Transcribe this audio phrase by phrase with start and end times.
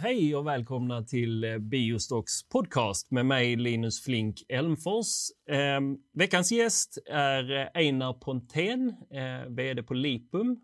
[0.00, 5.30] Hej och välkomna till eh, Biostocks podcast med mig Linus Flink Elmfors.
[5.50, 5.80] Eh,
[6.14, 10.56] veckans gäst är eh, Einar Pontén, eh, vd på Lipum.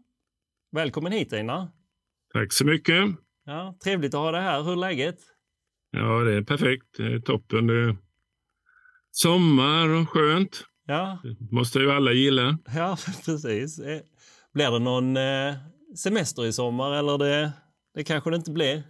[0.72, 1.69] Välkommen hit Einar.
[2.32, 3.04] Tack så mycket.
[3.45, 4.62] Ja, trevligt att ha dig här.
[4.62, 5.19] Hur är läget?
[5.90, 6.87] Ja, det är perfekt.
[6.97, 7.67] Det är toppen.
[7.67, 7.97] Det är
[9.10, 10.65] sommar och skönt.
[10.87, 11.19] Ja.
[11.22, 12.58] Det måste ju alla gilla.
[12.74, 13.78] Ja, precis.
[13.78, 14.01] Eh,
[14.54, 15.17] blir det någon
[15.97, 17.52] semester i sommar eller det,
[17.95, 18.83] det kanske det inte blir?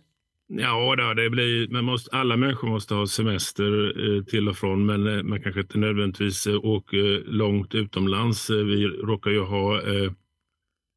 [0.53, 4.87] Ja, då, det blir, man måste, alla människor måste ha semester eh, till och från,
[4.87, 8.51] men eh, man kanske inte nödvändigtvis eh, åker långt utomlands.
[8.51, 10.13] Eh, vi råkar ju ha eh,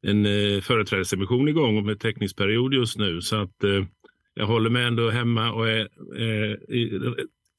[0.06, 3.84] en eh, företrädesemission igång med teckningsperiod just nu, så att eh,
[4.34, 5.80] jag håller mig ändå hemma och är
[6.16, 6.56] eh,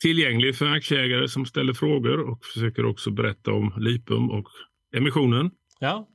[0.01, 4.47] tillgänglig för aktieägare som ställer frågor och försöker också berätta om Lipum och
[4.95, 5.51] emissionen.
[5.79, 6.07] Ja.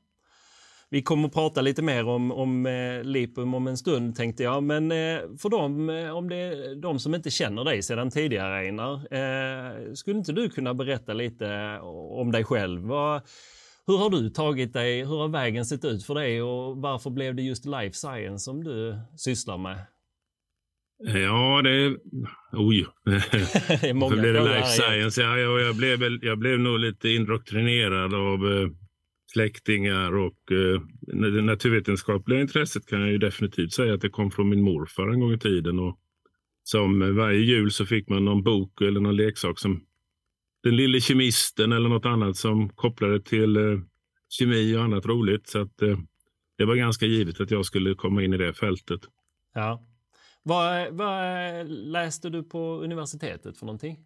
[0.93, 4.63] Vi kommer att prata lite mer om, om eh, Lipum om en stund tänkte jag.
[4.63, 8.59] Men eh, för dem, eh, om det är de som inte känner dig sedan tidigare
[8.59, 11.79] Einar, eh, skulle inte du kunna berätta lite
[12.11, 12.81] om dig själv?
[12.81, 13.23] Vad,
[13.87, 15.05] hur har du tagit dig?
[15.05, 18.65] Hur har vägen sett ut för dig och varför blev det just life science som
[18.65, 19.79] du sysslar med?
[21.03, 21.97] Ja, det.
[22.53, 22.87] Oj.
[23.05, 25.23] det är många Varför blev det life science?
[25.23, 28.69] Ja, jag, jag, blev jag blev nog lite indoktrinerad av eh,
[29.33, 34.49] släktingar och eh, det naturvetenskapliga intresset kan jag ju definitivt säga att det kom från
[34.49, 35.79] min morfar en gång i tiden.
[35.79, 35.99] Och
[36.63, 39.85] som varje jul så fick man någon bok eller någon leksak som
[40.63, 43.81] Den lille kemisten eller något annat som kopplade till eh,
[44.29, 45.49] kemi och annat roligt.
[45.49, 45.99] Så att eh,
[46.59, 49.01] det var ganska givet att jag skulle komma in i det fältet.
[49.55, 49.87] Ja.
[50.43, 53.99] Vad, vad läste du på universitetet för någonting?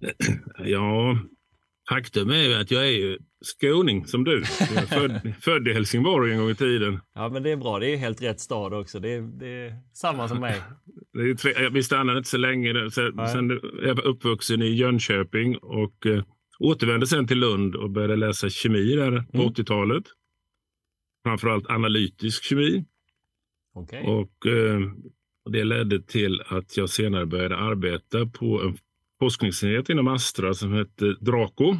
[0.64, 1.18] Ja,
[1.88, 4.44] faktum är ju att jag är ju skåning som du.
[4.44, 7.00] Född, född i Helsingborg en gång i tiden.
[7.14, 7.78] Ja, men det är bra.
[7.78, 9.00] Det är helt rätt stad också.
[9.00, 10.62] Det är, det är samma som mig.
[11.12, 12.90] Det är tre, vi stannade inte så länge.
[12.90, 13.28] Sen, Nej.
[13.28, 16.24] sen jag uppvuxen i Jönköping och eh,
[16.58, 19.48] återvände sen till Lund och började läsa kemi där på Mm.
[19.48, 20.04] 80-talet.
[21.24, 22.84] Framförallt analytisk kemi.
[23.74, 24.02] Okej.
[24.06, 24.80] Och, eh,
[25.44, 28.78] och det ledde till att jag senare började arbeta på en
[29.18, 31.76] forskningsenhet inom Astra som hette Draco.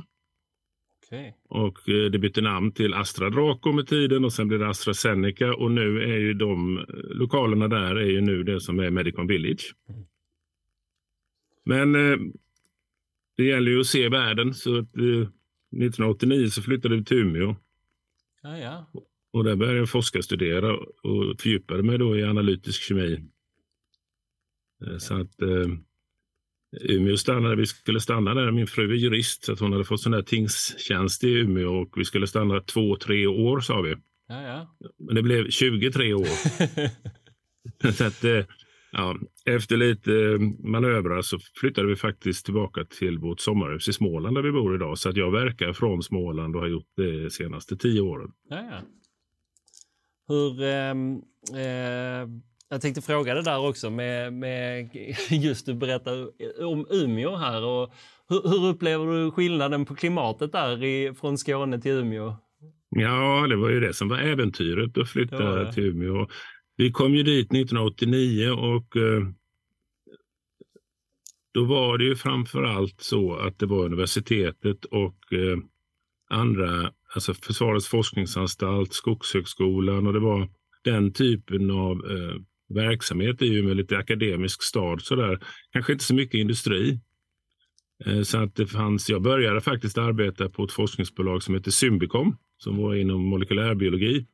[1.07, 1.37] Okej.
[1.49, 5.55] Och eh, det bytte namn till Astra Draco med tiden och sen blev det AstraZeneca
[5.55, 9.27] och nu är ju de eh, lokalerna där är ju nu det som är Medicon
[9.27, 9.75] Village.
[9.89, 10.05] Mm.
[11.65, 12.19] Men eh,
[13.37, 17.57] det gäller ju att se världen så att, eh, 1989 så flyttade vi till Umeå
[18.43, 18.87] Ja, ja.
[19.33, 23.25] och där började jag forskarstudera och fördjupade mig då i analytisk kemi.
[24.87, 25.43] Eh, Så att
[26.73, 28.51] Umeå stannade, vi skulle stanna där.
[28.51, 32.05] Min fru är jurist så hon hade fått sån där tingstjänst i Umeå och vi
[32.05, 33.95] skulle stanna två, tre år sa vi.
[34.29, 34.77] ja, ja.
[34.99, 36.27] Men det blev 23 år.
[37.93, 38.45] så att, eh,
[38.93, 44.37] ja, efter lite eh, manövrar så flyttade vi faktiskt tillbaka till vårt sommarhus i Småland
[44.37, 44.99] där vi bor idag.
[44.99, 48.31] Så att jag verkar från Småland och har gjort det de senaste tio åren.
[48.49, 48.81] ja, ja.
[50.29, 50.63] Hur...
[50.63, 51.15] ehm,
[51.55, 52.29] eh,
[52.71, 54.89] jag tänkte fråga det där också med, med
[55.31, 56.31] just du berättar
[56.65, 57.65] om Umeå här.
[57.65, 57.95] Och
[58.29, 62.37] hur, hur upplever du skillnaden på klimatet där i, från Skåne till Umeå?
[62.91, 65.73] Ja, det var ju det som var äventyret att flytta Det det.
[65.73, 66.27] till Umeå.
[66.77, 69.23] Vi kom ju dit 1989 och eh,
[71.55, 75.59] då var det ju framför allt så att det var universitetet och eh,
[76.31, 80.49] andra, alltså Försvarets forskningsanstalt, Skogshögskolan och det var
[80.85, 82.35] den typen av eh,
[82.69, 85.39] verksamhet i Umeå, lite akademisk stad sådär.
[85.73, 87.01] Kanske inte så mycket industri.
[88.05, 92.37] Eh, så att det fanns, jag började faktiskt arbeta på ett forskningsbolag som heter Symbicom
[92.59, 94.27] som var inom molekylärbiologi.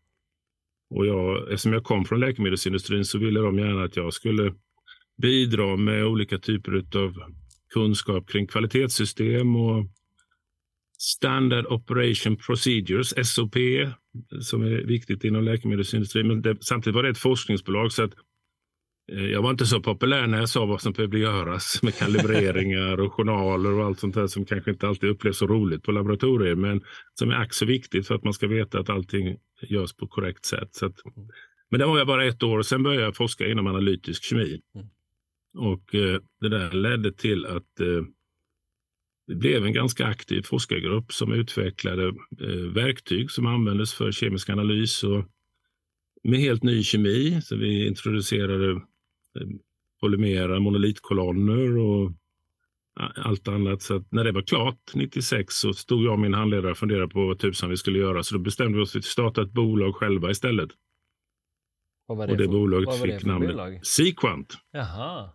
[0.91, 4.55] Och jag, eftersom jag kom från läkemedelsindustrin så ville de gärna att jag skulle
[5.23, 7.15] bidra med olika typer av
[7.75, 9.87] kunskap kring kvalitetssystem och
[10.99, 13.57] Standard Operation Procedures, SOP,
[14.41, 16.29] som är viktigt inom läkemedelsindustrin.
[16.29, 18.13] Men det, samtidigt var det ett forskningsbolag så att
[19.07, 23.13] jag var inte så populär när jag sa vad som behövde göras med kalibreringar och
[23.13, 26.83] journaler och allt sånt där som kanske inte alltid upplevs så roligt på laboratorier men
[27.19, 29.37] som är ack så viktigt för att man ska veta att allting
[29.69, 30.75] görs på korrekt sätt.
[30.75, 30.97] Så att,
[31.71, 34.61] men det var jag bara ett år och sen började jag forska inom analytisk kemi.
[34.75, 34.87] Mm.
[35.59, 38.03] Och eh, det där ledde till att eh,
[39.27, 42.09] det blev en ganska aktiv forskargrupp som utvecklade
[42.41, 45.25] eh, verktyg som användes för kemisk analys och
[46.25, 47.41] med helt ny kemi.
[47.43, 48.79] Så vi introducerade eh,
[50.01, 52.13] polymera monolitkolonner och
[53.17, 53.83] allt annat.
[53.83, 57.09] Så att när det var klart 96 så stod jag och min handledare och funderade
[57.09, 58.23] på vad tusan vi skulle göra.
[58.23, 60.71] Så då bestämde vi oss för att starta ett bolag själva istället.
[62.07, 63.87] Vad var det och det för, bolaget fick namnet bolag?
[63.87, 64.55] Sequant.
[64.73, 65.31] Jaha.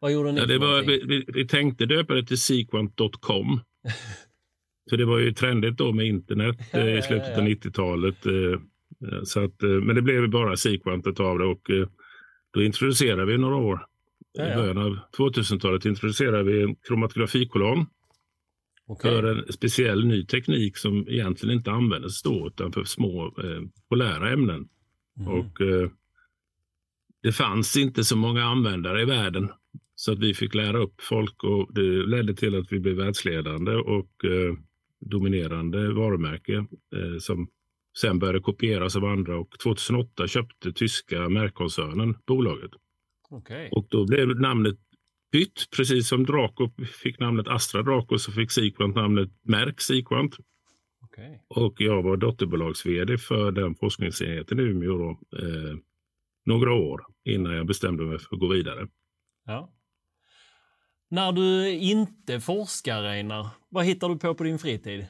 [0.00, 3.60] Vad gjorde ni ja, det var, vi, vi, vi, tänkte döpa det till sequant.com.
[4.90, 8.26] för det var ju trendigt då med internet eh, i slutet av 90-talet.
[8.26, 8.60] Eh,
[9.24, 11.70] så att, eh, men det blev bara Sequant av det och
[12.50, 13.86] då introducerade vi några år.
[14.34, 17.86] I början av 2000-talet introducerade vi en kromatografikolonn
[18.86, 19.10] okay.
[19.10, 24.30] för en speciell ny teknik som egentligen inte användes då utan för små eh, polära
[24.30, 24.68] ämnen.
[25.20, 25.32] Mm.
[25.32, 25.90] Och eh,
[27.22, 29.50] Det fanns inte så många användare i världen
[29.94, 33.72] så att vi fick lära upp folk och det ledde till att vi blev världsledande
[33.72, 34.54] och eh,
[35.00, 36.54] dominerande varumärke
[36.96, 37.48] eh, som
[38.00, 42.70] sen började kopieras av andra och 2008 köpte tyska märkkoncernen bolaget.
[43.30, 43.68] Okay.
[43.70, 44.76] Och då blev namnet
[45.32, 46.70] bytt, precis som Draco
[47.02, 50.36] fick namnet Astra Draco så fick Sequant namnet Märk Sequant.
[51.04, 51.38] Okay.
[51.48, 55.76] Och jag var dotterbolags-vd för den forskningsenheten i Umeå då, eh,
[56.46, 58.88] några år innan jag bestämde mig för att gå vidare.
[59.46, 59.72] Ja.
[61.10, 65.06] När du inte forskar, Einar, vad hittar du på på din fritid?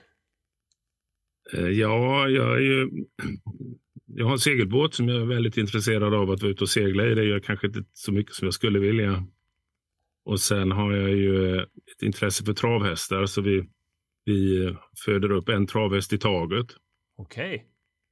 [1.52, 2.90] Eh, ja, jag är ju...
[4.10, 7.06] Jag har en segelbåt som jag är väldigt intresserad av att vara ute och segla
[7.06, 7.14] i.
[7.14, 9.26] Det gör kanske inte så mycket som jag skulle vilja.
[10.24, 13.68] Och sen har jag ju ett intresse för travhästar så vi,
[14.24, 14.74] vi
[15.04, 16.66] föder upp en travhäst i taget.
[17.16, 17.66] Okej.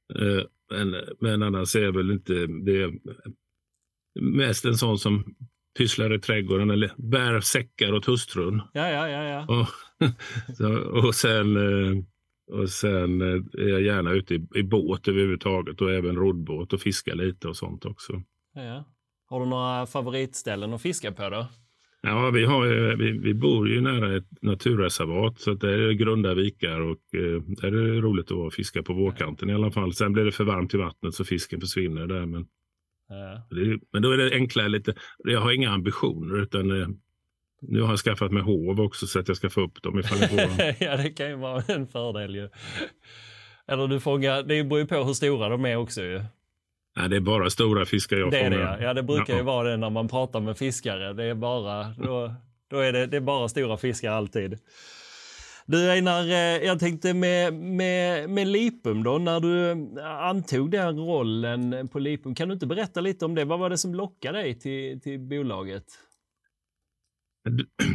[0.09, 0.37] Okay.
[0.37, 2.33] Eh, men, men annars är jag väl inte...
[2.47, 2.93] Det är
[4.19, 5.35] mest en sån som
[5.77, 8.61] pysslar i trädgården eller bär säckar åt hustrun.
[8.73, 9.23] Ja, ja, ja.
[9.23, 9.67] ja.
[10.59, 12.03] Och, och sen, eh,
[12.47, 16.81] och sen eh, är jag gärna ute i, i båt överhuvudtaget och även roddbåt och
[16.81, 18.21] fiskar lite och sånt också.
[18.53, 18.85] Ja, ja.
[19.29, 21.47] Har du några favoritställen att fiska på då?
[22.01, 26.79] Ja, vi, har, vi, vi bor ju nära ett naturreservat så det är grunda vikar
[26.79, 29.93] och eh, där är det roligt att fiska på vårkanten i alla fall.
[29.93, 32.25] Sen blir det för varmt i vattnet så fisken försvinner där.
[32.25, 32.45] Men,
[33.09, 33.47] ja.
[33.55, 34.93] det, men då är det enklare lite.
[35.17, 36.87] Jag har inga ambitioner utan eh,
[37.61, 40.19] nu har jag skaffat mig hov också så att jag ska få upp dem ifall
[40.19, 42.49] det ja, det kan ju vara en fördel ju.
[43.67, 46.23] Eller du fångar, det beror ju på hur stora de är också ju.
[46.97, 48.51] Nej, det är bara stora fiskar jag det fångar.
[48.51, 48.93] Är det, ja.
[48.93, 49.39] det brukar ja.
[49.39, 51.13] ju vara det när man pratar med fiskare.
[51.13, 52.33] Det är bara, då,
[52.69, 54.59] då är det, det är bara stora fiskar alltid.
[55.65, 59.71] Du Einar, eh, jag tänkte med, med, med Lipum då, när du
[60.01, 63.45] antog den rollen på Lipum, kan du inte berätta lite om det?
[63.45, 65.83] Vad var det som lockade dig till, till bolaget?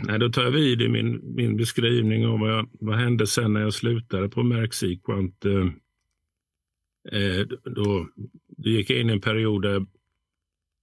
[0.04, 3.52] Nej, då tar jag vid i min, min beskrivning av vad, jag, vad hände sen
[3.52, 5.44] när jag slutade på Merck Sequant.
[5.44, 5.66] Eh,
[7.20, 8.08] eh då,
[8.56, 9.86] då gick jag in i en period där jag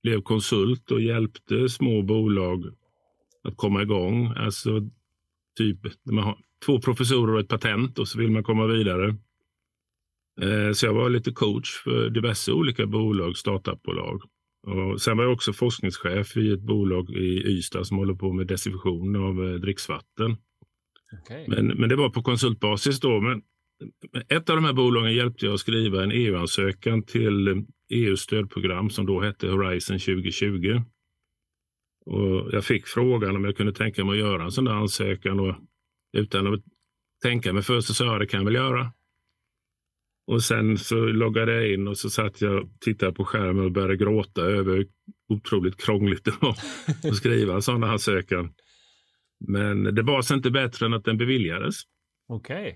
[0.03, 2.65] blev konsult och hjälpte små bolag
[3.43, 4.33] att komma igång.
[4.35, 4.89] Alltså
[5.57, 9.15] typ när man har två professorer och ett patent och så vill man komma vidare.
[10.41, 14.21] Eh, så jag var lite coach för diverse olika bolag, startupbolag.
[14.67, 18.47] Och sen var jag också forskningschef i ett bolag i Ystad som håller på med
[18.47, 20.37] desinfektion av eh, dricksvatten.
[21.21, 21.47] Okay.
[21.47, 23.21] Men, men det var på konsultbasis då.
[23.21, 23.41] Men
[24.27, 29.05] ett av de här bolagen hjälpte jag att skriva en EU-ansökan till EUs stödprogram som
[29.05, 30.81] då hette Horizon 2020.
[32.05, 35.39] Och jag fick frågan om jag kunde tänka mig att göra en sån där ansökan
[35.39, 35.55] och
[36.17, 36.61] utan att
[37.21, 38.91] tänka mig för så sa jag det kan jag väl göra.
[40.29, 43.71] Och sen så loggade jag in och så satt jag och tittade på skärmen och
[43.71, 44.87] började gråta över hur
[45.29, 46.55] otroligt krångligt det var
[47.03, 48.53] att skriva en sån ansökan.
[49.47, 51.75] Men det var sig inte bättre än att den beviljades.
[52.27, 52.55] Okej.
[52.57, 52.75] Okay.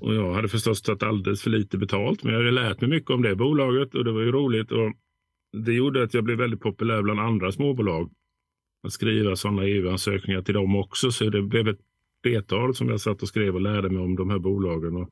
[0.00, 3.10] Och jag hade förstås tagit alldeles för lite betalt, men jag hade lärt mig mycket
[3.10, 4.72] om det bolaget och det var ju roligt.
[4.72, 4.92] Och
[5.52, 8.12] det gjorde att jag blev väldigt populär bland andra småbolag.
[8.82, 11.10] Att skriva sådana EU-ansökningar till dem också.
[11.10, 11.80] Så det blev ett
[12.22, 14.96] flertal som jag satt och skrev och lärde mig om de här bolagen.
[14.96, 15.10] Och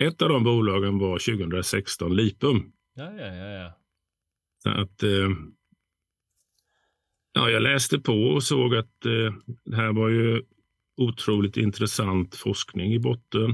[0.00, 2.72] ett av de bolagen var 2016 Lipum.
[2.94, 3.50] Ja, ja, ja.
[3.50, 3.72] ja.
[4.62, 5.30] Så att, eh,
[7.32, 10.42] ja, jag läste på och såg att eh, det här var ju
[10.96, 13.50] otroligt intressant forskning i botten.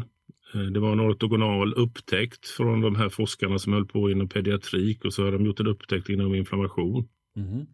[0.54, 5.04] Eh, det var en ortogonal upptäckt från de här forskarna som höll på inom pediatrik
[5.04, 7.08] och så har de gjort en upptäckt inom inflammation.
[7.36, 7.66] Mm.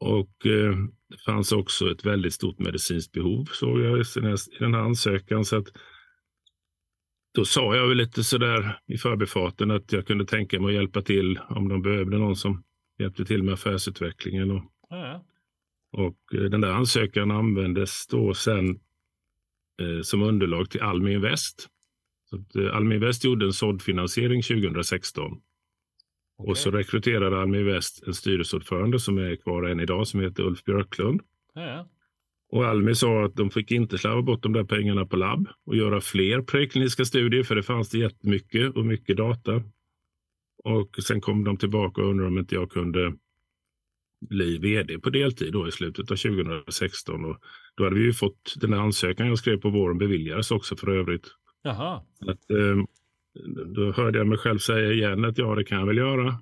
[0.00, 0.76] Och eh,
[1.08, 4.04] det fanns också ett väldigt stort medicinskt behov såg jag i
[4.58, 5.44] den här ansökan.
[5.44, 5.68] Så att,
[7.38, 11.02] då sa jag väl lite sådär i förbifarten att jag kunde tänka mig att hjälpa
[11.02, 12.64] till om de behövde någon som
[12.98, 14.50] hjälpte till med affärsutvecklingen.
[14.50, 15.24] Och, ja.
[15.92, 18.68] och eh, den där ansökan användes då sen
[19.82, 21.68] eh, som underlag till Almi Invest
[22.30, 25.24] så att, eh, Almi Invest gjorde en såddfinansiering 2016.
[25.26, 25.40] Okay.
[26.50, 30.64] Och så rekryterade Almi Invest en styrelseordförande som är kvar än idag som heter Ulf
[30.64, 31.20] Björklund.
[31.54, 31.88] Ja.
[32.50, 35.76] Och Almi sa att de fick inte slarva bort de där pengarna på labb och
[35.76, 39.62] göra fler prekliniska studier för det fanns det jättemycket och mycket data.
[40.64, 43.14] Och sen kom de tillbaka och undrade om inte jag kunde
[44.20, 47.24] bli vd på deltid då i slutet av 2016.
[47.24, 47.38] Och
[47.76, 50.88] då hade vi ju fått den här ansökan jag skrev på våren beviljades också för
[50.88, 51.26] övrigt.
[51.62, 52.02] Jaha.
[52.20, 52.76] Att, eh,
[53.74, 56.38] då hörde jag mig själv säga igen att ja, det kan jag väl göra.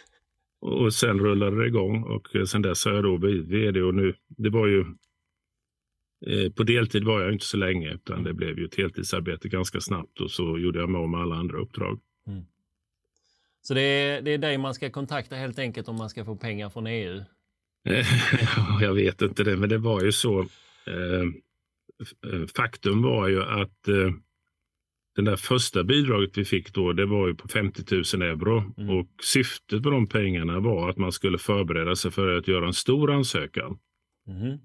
[0.60, 4.14] och sen rullade det igång och sen dess har jag då blivit vd och nu,
[4.28, 4.84] det var ju
[6.56, 10.20] på deltid var jag inte så länge utan det blev ju ett heltidsarbete ganska snabbt
[10.20, 12.00] och så gjorde jag mig med alla andra uppdrag.
[12.26, 12.44] Mm.
[13.62, 16.36] Så det är, det är dig man ska kontakta helt enkelt om man ska få
[16.36, 17.22] pengar från EU?
[18.80, 20.40] jag vet inte det, men det var ju så.
[20.86, 21.24] Eh,
[22.56, 24.10] faktum var ju att eh,
[25.16, 28.74] den där första bidraget vi fick då, det var ju på 50 000 euro.
[28.76, 28.98] Mm.
[28.98, 32.72] Och syftet med de pengarna var att man skulle förbereda sig för att göra en
[32.72, 33.78] stor ansökan.
[34.26, 34.58] Mm.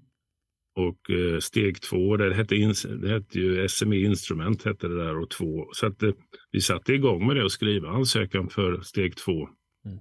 [0.78, 2.54] Och eh, steg två, det hette,
[3.00, 5.68] det hette ju SME Instrument, hette det där, och två.
[5.72, 6.10] Så att, eh,
[6.50, 9.48] vi satte igång med det och skriva ansökan för steg två.
[9.84, 9.98] Mm.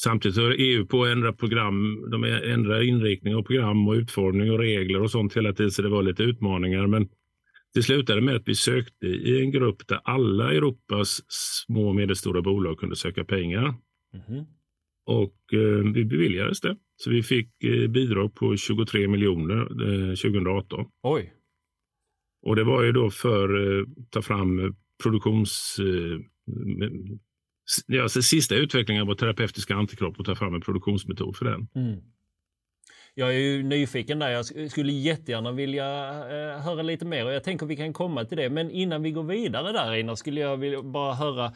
[0.00, 2.10] Samtidigt höll EU på att ändra program.
[2.10, 5.88] De ändrar inriktning och program och utformning och regler och sånt hela tiden, så det
[5.88, 6.86] var lite utmaningar.
[6.86, 7.08] Men
[7.74, 12.42] det slutade med att vi sökte i en grupp där alla Europas små och medelstora
[12.42, 13.74] bolag kunde söka pengar.
[14.28, 14.44] Mm.
[15.06, 16.76] Och eh, vi beviljades det.
[17.00, 20.86] Så vi fick eh, bidrag på 23 miljoner eh, 2018.
[21.02, 21.32] Oj.
[22.42, 25.76] Och det var ju då för att eh, ta fram produktions...
[25.80, 26.20] Eh,
[27.86, 31.68] ja, alltså sista utvecklingen vår terapeutiska antikropp och ta fram en produktionsmetod för den.
[31.74, 32.00] Mm.
[33.18, 34.30] Jag är ju nyfiken där.
[34.30, 38.36] Jag skulle jättegärna vilja eh, höra lite mer och jag tänker vi kan komma till
[38.36, 38.50] det.
[38.50, 41.52] Men innan vi går vidare där Einar skulle jag vilja bara höra.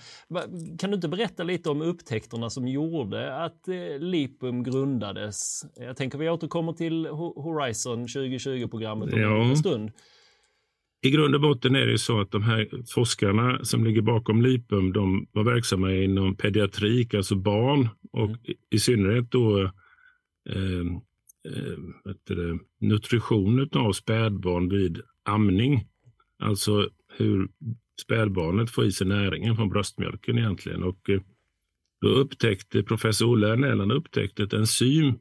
[0.78, 5.62] Kan du inte berätta lite om upptäckterna som gjorde att eh, Lipum grundades?
[5.76, 9.42] Jag tänker vi återkommer till Horizon 2020-programmet om ja.
[9.42, 9.90] en stund.
[11.02, 14.92] I grund och botten är det så att de här forskarna som ligger bakom Lipum,
[14.92, 18.38] de var verksamma inom pediatrik, alltså barn och mm.
[18.70, 19.62] i synnerhet då
[20.50, 20.84] eh,
[21.44, 25.88] eh, det, nutrition av spädbarn vid amning.
[26.38, 27.48] Alltså hur
[28.00, 30.82] spädbarnet får i sig näringen från bröstmjölken egentligen.
[30.82, 31.20] Och eh,
[32.00, 35.18] då upptäckte professor Olle Ernell upptäckte ett enzym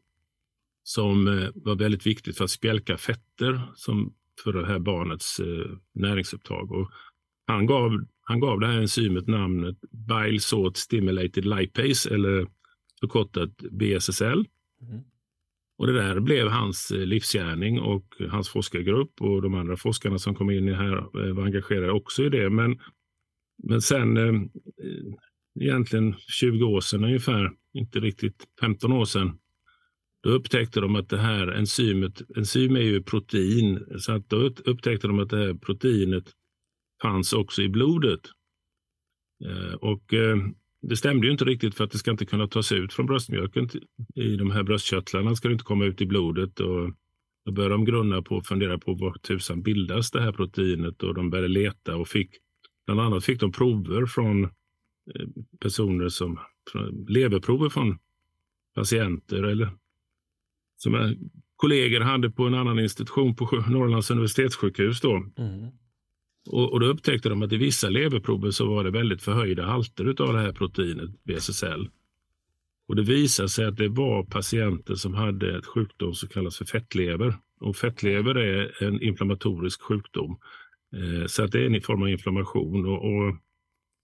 [0.84, 4.13] som eh, var väldigt viktigt för att spjälka fetter som
[4.44, 6.72] för det här barnets eh, näringsupptag.
[6.72, 6.92] Och
[7.48, 12.48] han, gav, han gav det här enzymet namnet Bile Salt Stimulated Lipase eller
[13.00, 14.46] förkortat BSSL.
[14.82, 15.04] Mm.
[15.82, 20.36] Och det där blev hans eh, livsgärning och hans forskargrupp och de andra forskarna som
[20.36, 22.50] kom in i här eh, var engagerade också i det.
[22.50, 22.80] Men,
[23.64, 25.14] men sen eh, eh
[25.60, 29.38] egentligen 20 år sedan ungefär, inte riktigt 15 år sedan,
[30.24, 35.08] då upptäckte de att det här enzymet, enzym är ju protein, så att då upptäckte
[35.08, 36.32] de att det här proteinet
[37.02, 38.22] fanns också i blodet.
[39.80, 40.14] Och
[40.82, 43.70] det stämde ju inte riktigt för att det ska inte kunna tas ut från bröstmjölken
[44.16, 46.60] i de här bröstkörtlarna ska det inte komma ut i blodet.
[46.60, 46.92] Och
[47.46, 51.14] då började de grunna på och fundera på var tusan bildas det här proteinet och
[51.14, 52.30] de började leta och fick
[52.86, 54.50] bland annat fick de prover från eh,
[55.60, 56.40] personer som
[57.08, 57.98] leverprover från
[58.76, 59.70] patienter eller
[60.78, 61.16] som
[61.56, 65.02] kollegor hade på en annan institution på Norrlands universitetssjukhus.
[65.02, 65.16] Då.
[65.38, 65.72] Mm.
[66.50, 70.06] Och, och då upptäckte de att i vissa leverprover så var det väldigt förhöjda halter
[70.06, 71.90] av det här proteinet BSSL.
[72.88, 76.66] Och det visade sig att det var patienter som hade ett sjukdom som kallas för
[76.66, 77.36] fettlever.
[77.60, 80.38] Och fettlever är en inflammatorisk sjukdom.
[80.96, 82.86] Eh, så att det är en form av inflammation.
[82.86, 83.36] Och, och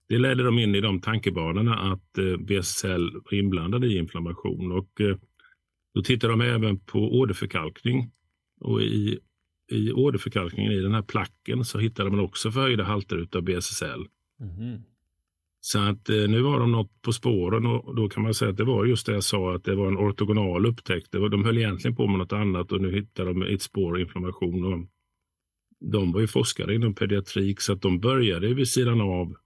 [0.08, 4.72] det ledde dem in i de tankebanorna att eh, BSSL var inblandade i inflammation.
[4.72, 5.16] Och eh,
[5.94, 8.10] då tittade de även på åderförkalkning.
[8.60, 9.18] Och i
[9.70, 14.06] i åderförkalkningen i den här placken så hittade man också förhöjda halter av BSSL.
[14.40, 14.82] Mm.
[15.60, 18.56] Så att eh, nu var de något på spåren och då kan man säga att
[18.56, 21.12] det var just det jag sa att det var en ortogonal upptäckt.
[21.12, 24.00] Det var, de höll egentligen på med något annat och nu hittade de ett spår
[24.00, 24.64] inflammation.
[24.64, 24.86] Och
[25.80, 29.36] de var ju forskare inom pediatrik så att de började vid sidan av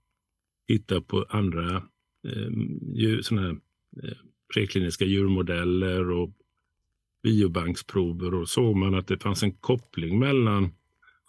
[0.67, 1.75] hitta på andra
[2.27, 3.51] eh, såna här,
[4.03, 4.17] eh,
[4.53, 6.29] prekliniska djurmodeller och
[7.23, 10.71] biobanksprover och såg man att det fanns en koppling mellan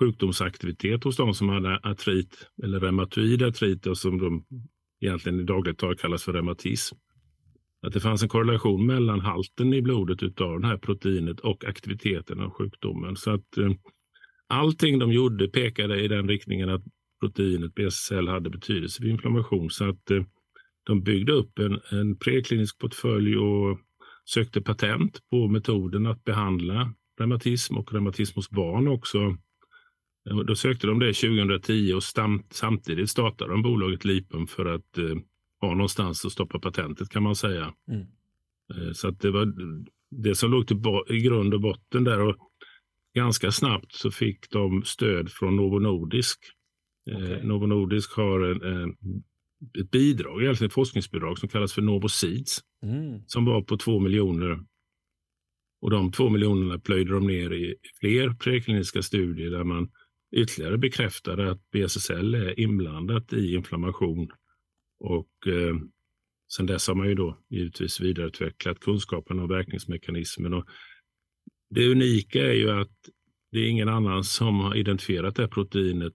[0.00, 4.44] sjukdomsaktivitet hos de som hade artrit eller reumatoid artrit och som de
[5.00, 6.96] egentligen i dagligt tal kallas för reumatism.
[7.86, 12.40] Att det fanns en korrelation mellan halten i blodet av det här proteinet och aktiviteten
[12.40, 13.16] av sjukdomen.
[13.16, 13.70] Så att eh,
[14.48, 16.82] allting de gjorde pekade i den riktningen att
[17.20, 19.70] proteinet BSL hade betydelse vid inflammation.
[19.70, 20.22] Så att eh,
[20.84, 23.78] de byggde upp en, en preklinisk portfölj och
[24.24, 29.36] sökte patent på metoden att behandla reumatism och reumatism hos barn också.
[30.46, 32.02] Då sökte de det 2010 och
[32.50, 35.16] samtidigt startade de bolaget Lipum för att eh,
[35.60, 37.74] ha någonstans att stoppa patentet kan man säga.
[37.88, 38.06] Mm.
[38.74, 39.54] Eh, så att det var
[40.10, 42.20] det som låg till i grund och botten där.
[42.20, 42.36] Och
[43.14, 46.38] ganska snabbt så fick de stöd från Novo Nordisk.
[47.06, 47.32] Okay.
[47.32, 48.96] Eh, Novo Nordisk har en, en,
[49.80, 52.60] ett bidrag, egentligen ett forskningsbidrag som kallas för Novo Seeds.
[52.82, 53.22] Mm.
[53.26, 54.60] Som var på två miljoner.
[55.80, 59.90] Och de två miljonerna plöjde de ner i fler prekliniska studier där man
[60.36, 64.28] ytterligare bekräftade att BSSL är inblandat i inflammation.
[65.00, 65.76] Och eh,
[66.52, 70.54] sen dess har man ju då givetvis vidareutvecklat kunskapen om verkningsmekanismen.
[70.54, 70.64] Och
[71.70, 72.96] det unika är ju att
[73.52, 76.14] det är ingen annan som har identifierat det här proteinet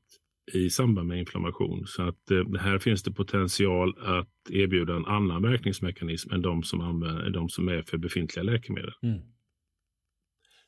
[0.54, 1.88] i samband med inflammation.
[1.88, 6.82] Så att eh, här finns det potential att erbjuda en annan verkningsmekanism än de som,
[6.82, 8.94] använder, de som är för befintliga läkemedel.
[9.04, 9.20] Mm.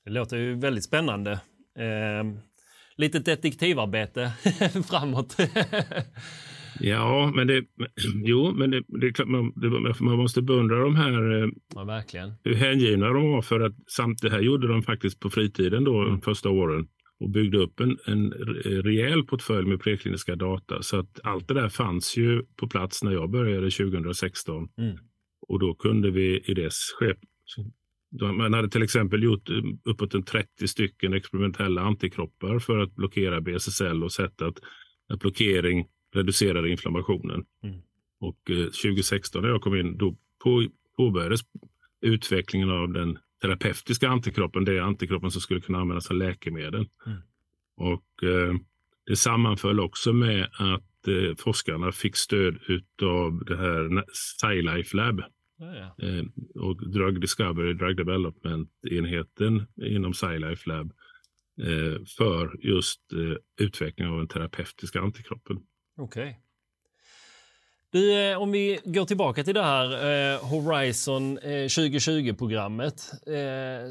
[0.06, 1.32] Det låter ju väldigt spännande.
[1.78, 2.24] Eh,
[2.96, 4.32] litet detektivarbete
[4.90, 5.38] framåt.
[6.80, 7.66] ja, men det,
[8.26, 11.44] jo, men det, det, man, det, man måste beundra de här.
[11.44, 12.34] Eh, ja, verkligen.
[12.44, 16.02] Hur hängivna de var för att samt det här gjorde de faktiskt på fritiden då
[16.02, 16.10] mm.
[16.10, 16.88] de första åren
[17.22, 18.32] och byggde upp en, en
[18.84, 20.82] rejäl portfölj med prekliniska data.
[20.82, 24.70] Så att allt det där fanns ju på plats när jag började 2016.
[24.78, 24.98] Mm.
[25.48, 27.18] Och då kunde vi i dess skep
[28.20, 33.42] man hade till exempel gjort eh, uppåt en 30 stycken experimentella antikroppar för att blockera
[33.42, 34.60] BSSL och sett att,
[35.10, 37.46] att blockering reducerade inflammationen.
[37.64, 37.82] Mm.
[38.20, 40.66] Och eh, 2016 när jag kom in, då på,
[40.98, 41.42] påbörjades
[42.02, 46.88] utvecklingen av den terapeutiska antikroppen, det är antikroppen som skulle kunna användas som läkemedel.
[47.06, 47.18] Mm.
[47.76, 48.54] Och eh,
[49.06, 52.60] det sammanföll också med att eh, forskarna fick stöd
[53.04, 55.24] av det här SciLife Lab
[55.62, 60.94] Ja, eh, och Drug Discovery, Drug Development-enheten inom SciLife Lab
[61.62, 65.60] eh, för just eh, utveckling av den terapeutiska antikroppen.
[65.98, 66.30] Okej.
[66.30, 66.36] Okay.
[67.92, 69.86] Du, eh, om vi går tillbaka till det här
[70.34, 73.12] eh, Horizon eh, 2020-programmet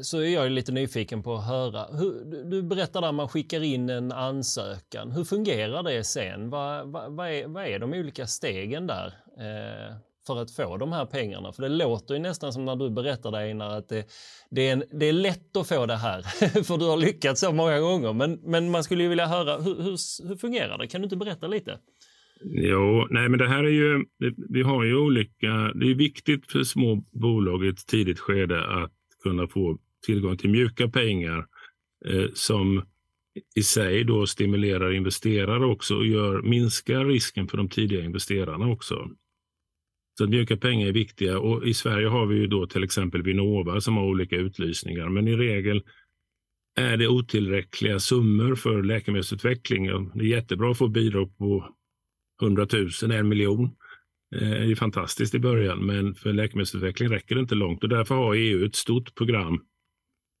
[0.01, 1.85] så är jag lite nyfiken på att höra.
[1.91, 5.11] Hur, du berättade att man skickar in en ansökan.
[5.11, 6.49] Hur fungerar det sen?
[6.49, 9.13] Vad, va, va är, va är de olika stegen där?
[10.27, 11.53] för att få de här pengarna?
[11.53, 14.05] För det låter ju nästan som när du berättar Einar att det,
[14.49, 16.21] det, är, en, det är lätt att få det här
[16.63, 18.13] för du har lyckats så många gånger.
[18.13, 20.87] Men, men man skulle ju vilja höra hur, hur, hur fungerar det?
[20.87, 21.79] Kan du inte berätta lite?
[22.43, 24.05] Jo, nej men det här är ju,
[24.49, 28.91] vi har ju olika, det är viktigt för små bolag i ett tidigt skede att
[29.23, 31.45] kunna få tillgång till mjuka pengar
[32.05, 32.83] eh, som
[33.55, 39.09] i sig då stimulerar investerare också och gör, minskar risken för de tidiga investerarna också.
[40.17, 43.81] Så mjuka pengar är viktiga och i Sverige har vi ju då till exempel Vinnova
[43.81, 45.83] som har olika utlysningar, men i regel
[46.75, 49.85] är det otillräckliga summor för läkemedelsutveckling.
[50.13, 51.75] Det är jättebra att få bidrag på
[52.41, 52.67] 100
[53.01, 53.65] 000, en miljon.
[54.35, 58.15] Eh, det är fantastiskt i början, men för läkemedelsutveckling räcker det inte långt och därför
[58.15, 59.65] har EU ett stort program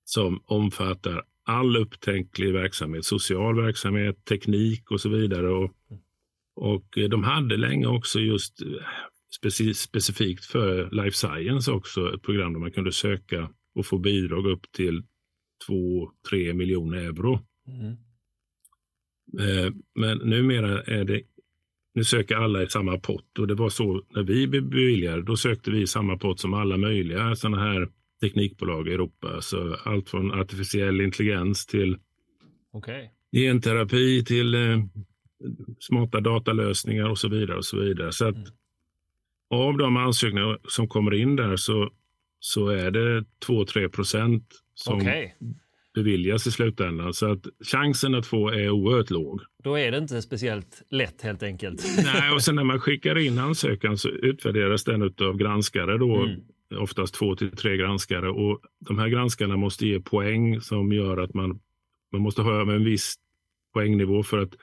[0.03, 5.49] som omfattar all upptänklig verksamhet, social verksamhet, teknik och så vidare.
[5.49, 5.71] Och,
[6.55, 8.59] och de hade länge också just
[9.75, 14.71] specifikt för life science också ett program där man kunde söka och få bidrag upp
[14.71, 15.03] till
[16.31, 17.39] 2-3 miljoner euro.
[17.67, 17.97] Mm.
[19.39, 21.21] Eh, men numera är det,
[21.93, 25.71] nu söker alla i samma pott och det var så när vi beviljade, då sökte
[25.71, 27.87] vi samma pott som alla möjliga sådana här
[28.21, 29.41] teknikbolag i Europa.
[29.41, 31.97] Så allt från artificiell intelligens till
[32.71, 33.07] okay.
[33.31, 34.83] genterapi till eh,
[35.79, 37.57] smarta datalösningar och så vidare.
[37.57, 38.11] och så vidare.
[38.11, 38.47] Så att mm
[39.51, 41.89] av de ansökningar som kommer in där så,
[42.39, 45.29] så är det 2-3 procent som okay.
[45.93, 47.13] Beviljas i slutändan.
[47.13, 49.41] Så att chansen att få är oerhört låg.
[49.63, 51.85] Då är det inte speciellt lätt helt enkelt.
[52.03, 56.23] Nej, och sen när man skickar in ansökan så utvärderas den av granskare då.
[56.23, 56.41] Mm.
[56.75, 61.33] Oftast två till tre granskare och de här granskarna måste ge poäng som gör att
[61.33, 61.59] man,
[62.11, 63.15] man måste ha en viss
[63.73, 64.53] poängnivå för att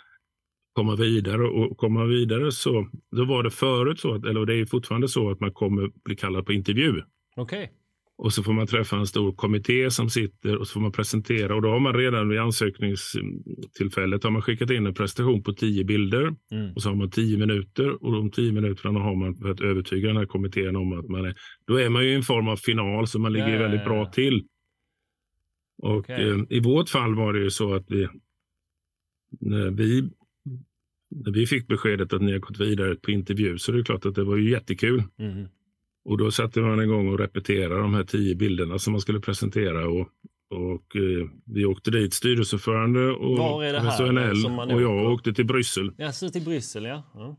[0.72, 1.48] komma vidare.
[1.48, 5.30] Och komma vidare så då var det förut så, att, eller det är fortfarande så
[5.30, 7.02] att man kommer bli kallad på intervju.
[7.36, 7.64] Okej.
[7.64, 7.77] Okay.
[8.18, 11.54] Och så får man träffa en stor kommitté som sitter och så får man presentera
[11.54, 15.85] och då har man redan vid ansökningstillfället har man skickat in en presentation på tio
[15.85, 16.72] bilder mm.
[16.74, 20.09] och så har man tio minuter och de tio minuterna har man för att övertyga
[20.09, 21.35] den här kommittén om att man är,
[21.66, 24.07] då är man ju i en form av final så man ligger ja, väldigt bra
[24.07, 24.46] till.
[25.83, 26.31] Och okay.
[26.31, 28.09] eh, i vårt fall var det ju så att vi,
[29.40, 30.11] när vi
[31.11, 34.07] när vi fick beskedet att ni har gått vidare på intervju så det är klart
[34.07, 35.02] att det var ju jättekul.
[35.18, 35.48] Mm.
[36.09, 39.88] Och då satte man igång och repeterade de här tio bilderna som man skulle presentera.
[39.88, 40.09] Och,
[40.51, 45.33] och eh, vi åkte dit, styrelseordförande och Var är det här, SNL och jag åkte
[45.33, 45.92] till Bryssel.
[45.97, 47.03] Ja, så till Bryssel, ja.
[47.14, 47.37] ja.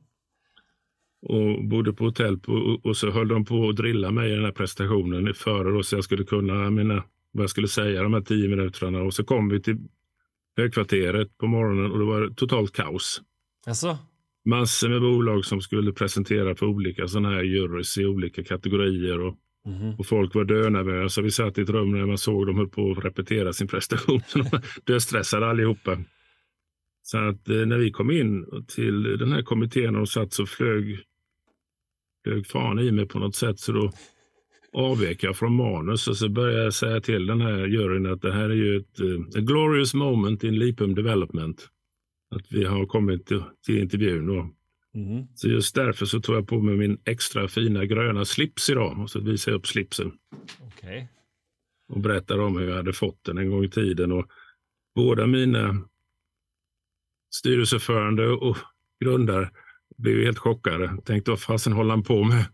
[1.22, 4.46] och bodde på hotell på, och så höll de på att drilla mig i den
[4.46, 8.22] här prestationen före då, så jag skulle kunna mina, vad jag skulle säga de här
[8.22, 9.02] tio minuterna.
[9.02, 9.78] Och så kom vi till
[10.58, 13.22] högkvarteret på morgonen och det var totalt kaos.
[13.68, 13.98] Alltså?
[14.50, 19.20] Massor med bolag som skulle presentera för olika sådana här jurys i olika kategorier.
[19.20, 19.36] Och,
[19.66, 19.96] mm.
[19.96, 21.22] och folk var dönervösa.
[21.22, 24.22] Vi satt i ett rum när man såg dem höll på att repetera sin prestation.
[24.84, 25.98] Döstressade allihopa.
[27.02, 31.00] Så att eh, när vi kom in till den här kommittén och satt så flög,
[32.24, 33.60] flög fan i mig på något sätt.
[33.60, 33.92] Så då
[34.74, 38.34] avvek jag från manus och så började jag säga till den här juryn att det
[38.34, 41.70] här är ju ett eh, glorious moment in Lipum Development.
[42.36, 44.28] Att vi har kommit till, till intervjun.
[44.28, 44.50] Då.
[44.96, 45.28] Mm.
[45.36, 49.10] Så just därför så tog jag på mig min extra fina gröna slips idag och
[49.10, 50.12] så visade jag upp slipsen.
[50.68, 51.06] Okay.
[51.90, 54.12] Och berättade om hur jag hade fått den en gång i tiden.
[54.12, 54.26] Och
[54.96, 55.88] båda mina
[57.36, 58.58] styrelseordförande och
[59.04, 59.52] grundare
[59.98, 60.98] blev helt chockade.
[61.06, 62.46] Tänkte vad fasen håller han på med?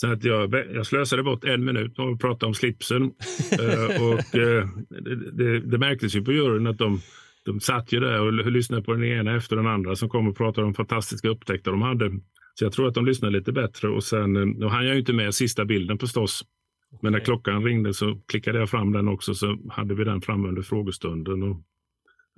[0.00, 3.02] Så att jag, jag slösade bort en minut och pratade om slipsen.
[3.02, 7.00] uh, och uh, det, det, det, märktes ju på juryn att de,
[7.44, 10.36] de satt ju där och lyssnade på den ena efter den andra som kom och
[10.36, 12.10] pratade om fantastiska upptäckter de hade.
[12.54, 15.00] Så jag tror att de lyssnade lite bättre och sen, eh, då hann jag ju
[15.00, 16.44] inte med sista bilden förstås.
[16.90, 16.98] Okay.
[17.02, 20.48] Men när klockan ringde så klickade jag fram den också så hade vi den framme
[20.48, 21.42] under frågestunden.
[21.42, 21.60] Och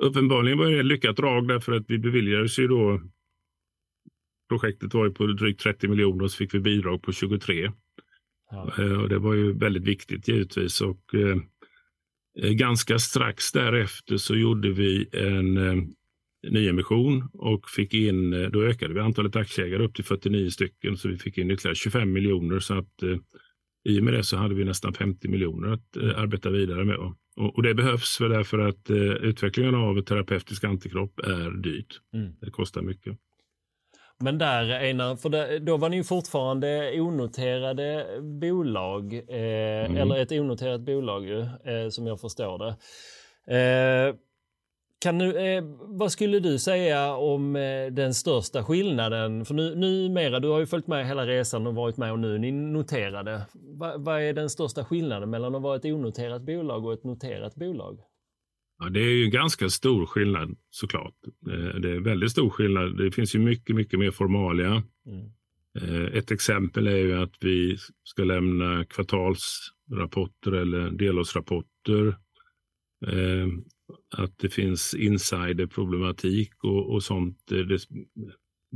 [0.02, 3.00] uppenbarligen var det ett lyckat drag därför att vi beviljades ju då
[4.50, 7.72] Projektet var ju på drygt 30 miljoner och så fick vi bidrag på 23.
[8.50, 8.72] Ja.
[8.78, 10.80] Eh, och det var ju väldigt viktigt givetvis.
[10.80, 11.36] Och, eh,
[12.38, 15.84] ganska strax därefter så gjorde vi en eh,
[16.48, 21.08] nyemission och fick in, eh, då ökade vi antalet aktieägare upp till 49 stycken så
[21.08, 22.58] vi fick in ytterligare 25 miljoner.
[22.58, 23.16] Så att eh,
[23.84, 26.96] i och med det så hade vi nästan 50 miljoner att eh, arbeta vidare med.
[26.96, 32.00] Och, och det behövs för därför att eh, utvecklingen av terapeutisk antikropp är dyrt.
[32.14, 32.32] Mm.
[32.40, 33.18] Det kostar mycket.
[34.22, 39.96] Men där Einar, för det, då var ni fortfarande onoterade bolag, eh, mm.
[39.96, 42.76] eller ett onoterat bolag ju, eh, som jag förstår det.
[43.56, 44.14] Eh,
[45.00, 49.44] kan du, eh, vad skulle du säga om eh, den största skillnaden?
[49.44, 52.38] För nu, numera, du har ju följt med hela resan och varit med och nu
[52.38, 53.40] ni noterade.
[53.52, 57.54] Va, vad är den största skillnaden mellan att vara ett onoterat bolag och ett noterat
[57.54, 58.00] bolag?
[58.80, 61.14] Ja, det är ju ganska stor skillnad såklart.
[61.50, 62.96] Eh, det är väldigt stor skillnad.
[62.96, 64.82] Det finns ju mycket, mycket mer formalia.
[65.06, 65.30] Mm.
[65.78, 72.06] Eh, ett exempel är ju att vi ska lämna kvartalsrapporter eller delårsrapporter.
[73.06, 73.48] Eh,
[74.16, 77.38] att det finns insiderproblematik och, och sånt.
[77.46, 77.78] Det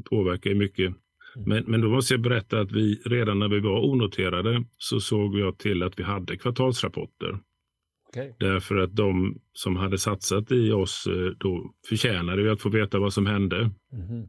[0.04, 0.94] påverkar mycket.
[1.36, 1.48] Mm.
[1.48, 5.38] Men, men då måste jag berätta att vi redan när vi var onoterade så såg
[5.38, 7.40] jag till att vi hade kvartalsrapporter.
[8.16, 8.32] Okay.
[8.38, 12.98] Därför att de som hade satsat i oss eh, då förtjänade ju att få veta
[12.98, 13.70] vad som hände.
[13.92, 14.26] Mm.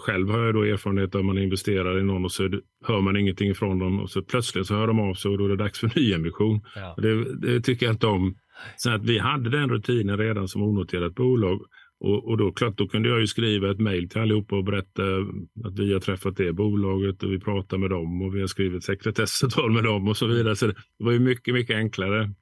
[0.00, 2.50] Själv har jag då erfarenhet av att man investerar i någon och så
[2.84, 5.44] hör man ingenting ifrån dem och så plötsligt så hör de av sig och då
[5.44, 6.60] är det dags för nyemission.
[6.74, 6.94] Ja.
[6.98, 8.34] Det, det tycker jag inte om.
[8.76, 11.60] Så att vi hade den rutinen redan som onoterat bolag.
[12.00, 15.02] Och, och, då, klart, då kunde jag ju skriva ett mejl till allihopa och berätta
[15.64, 18.84] att vi har träffat det bolaget och vi pratar med dem och vi har skrivit
[18.84, 20.56] sekretessavtal med dem och så vidare.
[20.56, 22.34] Så det var ju mycket, mycket enklare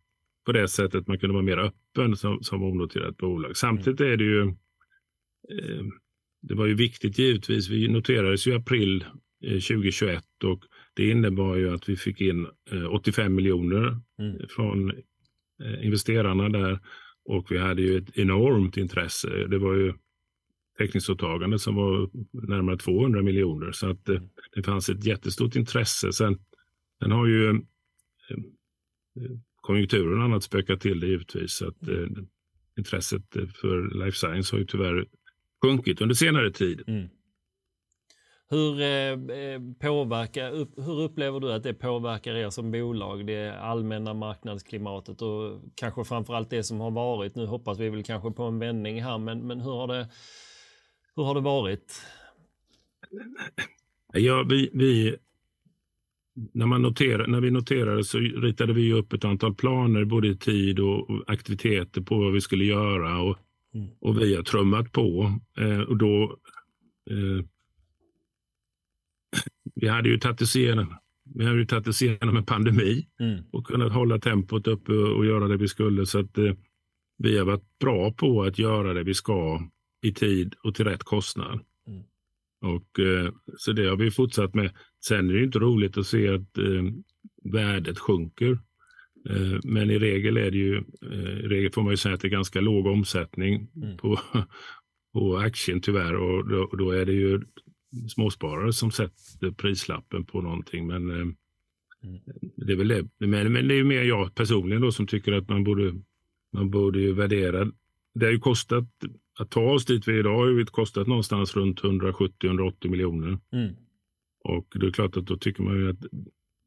[0.47, 1.07] på det sättet.
[1.07, 3.57] Man kunde vara mer öppen som, som onoterat bolag.
[3.57, 5.85] Samtidigt är det ju eh,
[6.43, 7.69] det var ju viktigt givetvis.
[7.69, 9.05] Vi noterades i april
[9.43, 12.47] 2021 eh, och det innebar ju att vi fick in
[12.91, 14.49] 85 eh, miljoner mm.
[14.49, 14.93] från
[15.83, 16.79] investerarna där
[17.29, 19.29] och vi hade ju ett enormt intresse.
[19.29, 19.95] Det var ju
[20.79, 22.11] täckningsåtagandet som var
[22.49, 24.23] närmare 200 miljoner så att det,
[24.55, 26.13] det fanns ett jättestort intresse.
[26.13, 26.39] Sen,
[27.03, 27.57] sen har ju eh,
[29.61, 31.53] konjunkturen och annat spökat till det givetvis.
[31.53, 32.07] Så att, eh,
[32.79, 35.07] intresset för life science har ju tyvärr
[35.63, 36.83] sjunkit under senare tid.
[36.87, 37.09] Mm.
[38.51, 43.61] Hur, eh, eh, påverkar, upp, hur upplever du att det påverkar er som bolag, det
[43.61, 47.35] allmänna marknadsklimatet och kanske framförallt det som har varit?
[47.35, 50.09] Nu hoppas vi väl kanske på en vändning här, men, men hur, har det,
[51.17, 52.03] hur har det varit?
[54.13, 55.17] Ja, vi, vi,
[56.53, 60.37] när, man noterar, när vi noterade så ritade vi upp ett antal planer, både i
[60.37, 63.21] tid och aktiviteter på vad vi skulle göra.
[63.21, 63.39] Och,
[63.75, 63.89] mm.
[64.01, 65.33] och vi har trummat på.
[65.59, 66.37] Eh, och då,
[67.11, 67.45] eh,
[69.75, 70.97] vi hade ju tagit oss igenom,
[71.35, 73.45] vi hade ju tagit oss igenom en pandemi mm.
[73.53, 76.07] och kunnat hålla tempot uppe och göra det vi skulle.
[76.07, 76.55] Så att eh,
[77.19, 79.61] vi har varit bra på att göra det vi ska
[80.03, 81.61] i tid och till rätt kostnad.
[81.87, 82.03] Mm.
[82.75, 84.71] Och, eh, så det har vi fortsatt med.
[85.05, 86.83] Sen är det inte roligt att se att eh,
[87.53, 88.59] värdet sjunker.
[89.31, 90.77] Eh, men i regel är det ju,
[91.13, 93.97] eh, i regel får man ju säga att det är ganska låg omsättning mm.
[93.97, 94.21] på,
[95.13, 97.41] på aktien tyvärr och då, då, är det ju
[98.09, 100.87] småsparare som sätter prislappen på någonting.
[100.87, 101.37] Men mm.
[102.57, 103.09] det är väl det.
[103.19, 105.95] Men, men det är mer jag personligen då som tycker att man borde,
[106.53, 107.73] man borde ju värdera.
[108.15, 108.85] Det har ju kostat
[109.39, 113.39] att ta oss dit vi är idag har ju kostat någonstans runt 170-180 miljoner.
[113.53, 113.75] Mm.
[114.45, 116.01] Och det är klart att då tycker man ju att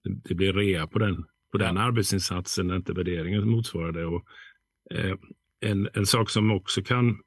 [0.03, 4.05] det blir rea på den, på den arbetsinsatsen när inte värderingen motsvarar det.
[4.05, 4.25] Och,
[4.91, 5.15] eh,
[5.59, 7.17] en, en sak som också kan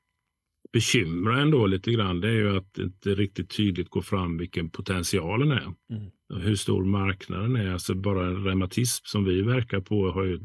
[0.75, 4.71] bekymra ändå lite grann det är ju att det inte riktigt tydligt går fram vilken
[4.71, 5.65] potentialen är.
[5.91, 6.43] Mm.
[6.43, 7.73] Hur stor marknaden är.
[7.73, 10.41] Alltså bara reumatism som vi verkar på har ju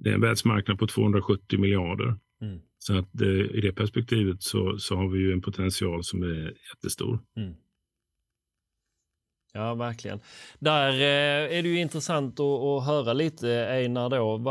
[0.00, 2.16] det är en världsmarknad på 270 miljarder.
[2.42, 2.58] Mm.
[2.78, 6.54] Så att eh, i det perspektivet så, så har vi ju en potential som är
[6.74, 7.18] jättestor.
[7.36, 7.54] Mm.
[9.52, 10.20] Ja, verkligen.
[10.58, 14.50] Där eh, är det ju intressant att, höra lite, Einar, då,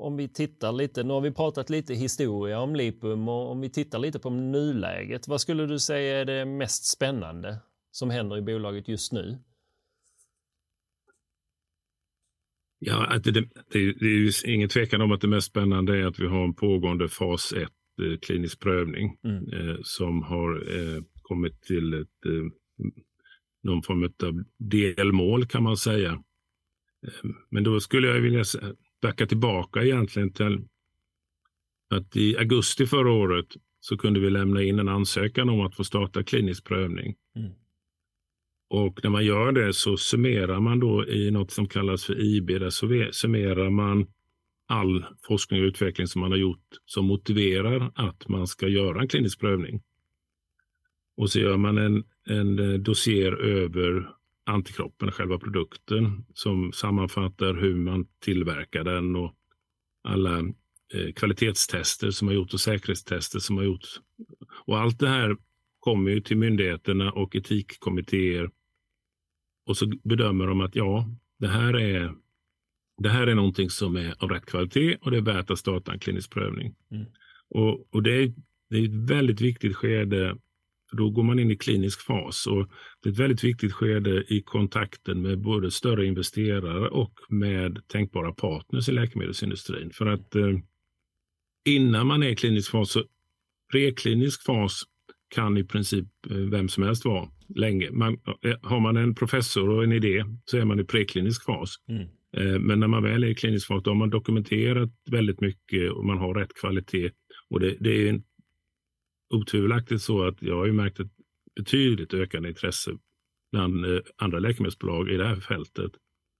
[0.00, 3.70] om vi tittar lite, nu har vi pratat lite historia om Lipum och om vi
[3.70, 7.56] tittar lite på nuläget, vad skulle du säga är det mest spännande
[7.90, 9.38] som händer i bolaget just nu?
[12.78, 16.26] Ja, det, det, det är ingen tvekan om att det mest spännande är att vi
[16.26, 19.52] har en pågående fas 1 eh, klinisk prövning mm.
[19.52, 20.64] eh, som har
[21.22, 22.08] kommit till ett,
[23.62, 26.12] någon form av delmål kan man säga.
[27.06, 28.44] Eh, men då skulle jag vilja
[29.02, 30.64] backa tillbaka egentligen till
[31.90, 33.46] att i augusti förra året
[33.80, 37.14] så kunde vi lämna in en ansökan om att få starta klinisk prövning.
[37.36, 37.52] Mm.
[38.70, 42.46] Och när man gör det så summerar man då i något som kallas för IB,
[42.46, 44.06] där summerar man
[44.68, 49.08] all forskning och utveckling som man har gjort som motiverar att man ska göra en
[49.08, 49.82] klinisk prövning.
[51.20, 54.10] Och så gör man en, en eh, dossier över
[54.46, 59.34] antikroppen, själva produkten, som sammanfattar hur man tillverkar den och
[60.02, 60.38] alla
[60.94, 64.00] eh, kvalitetstester som har gjorts och säkerhetstester som har gjorts.
[64.66, 65.36] Och allt det här
[65.80, 68.50] kommer ju till myndigheterna och etikkommittéer
[69.66, 72.14] och så bedömer de att ja, det här är
[73.02, 75.92] det här är någonting som är av rätt kvalitet och det är värt att starta
[75.92, 76.74] en klinisk prövning.
[76.90, 77.06] Mm.
[77.48, 78.32] Och, och det, är,
[78.70, 80.36] det är ett väldigt viktigt skede
[80.90, 82.68] för då går man in i klinisk fas och
[83.02, 88.32] det är ett väldigt viktigt skede i kontakten med både större investerare och med tänkbara
[88.32, 89.90] partners i läkemedelsindustrin.
[89.90, 90.58] För att eh,
[91.64, 93.04] innan man är i klinisk fas, så
[93.72, 94.82] preklinisk fas
[95.34, 97.90] kan i princip eh, vem som helst vara länge.
[97.90, 101.74] Man, eh, har man en professor och en idé så är man i preklinisk fas.
[101.88, 102.02] Mm.
[102.36, 105.92] Eh, men när man väl är i klinisk fas då har man dokumenterat väldigt mycket
[105.92, 107.10] och man har rätt kvalitet.
[107.50, 108.22] Och det, det är
[109.30, 111.10] otvivelaktigt så att jag har ju märkt ett
[111.56, 112.90] betydligt ökande intresse
[113.52, 115.92] bland andra läkemedelsbolag i det här fältet,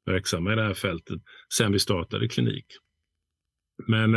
[0.06, 1.20] verksamma i det här fältet,
[1.54, 2.66] sen vi startade klinik.
[3.88, 4.10] Men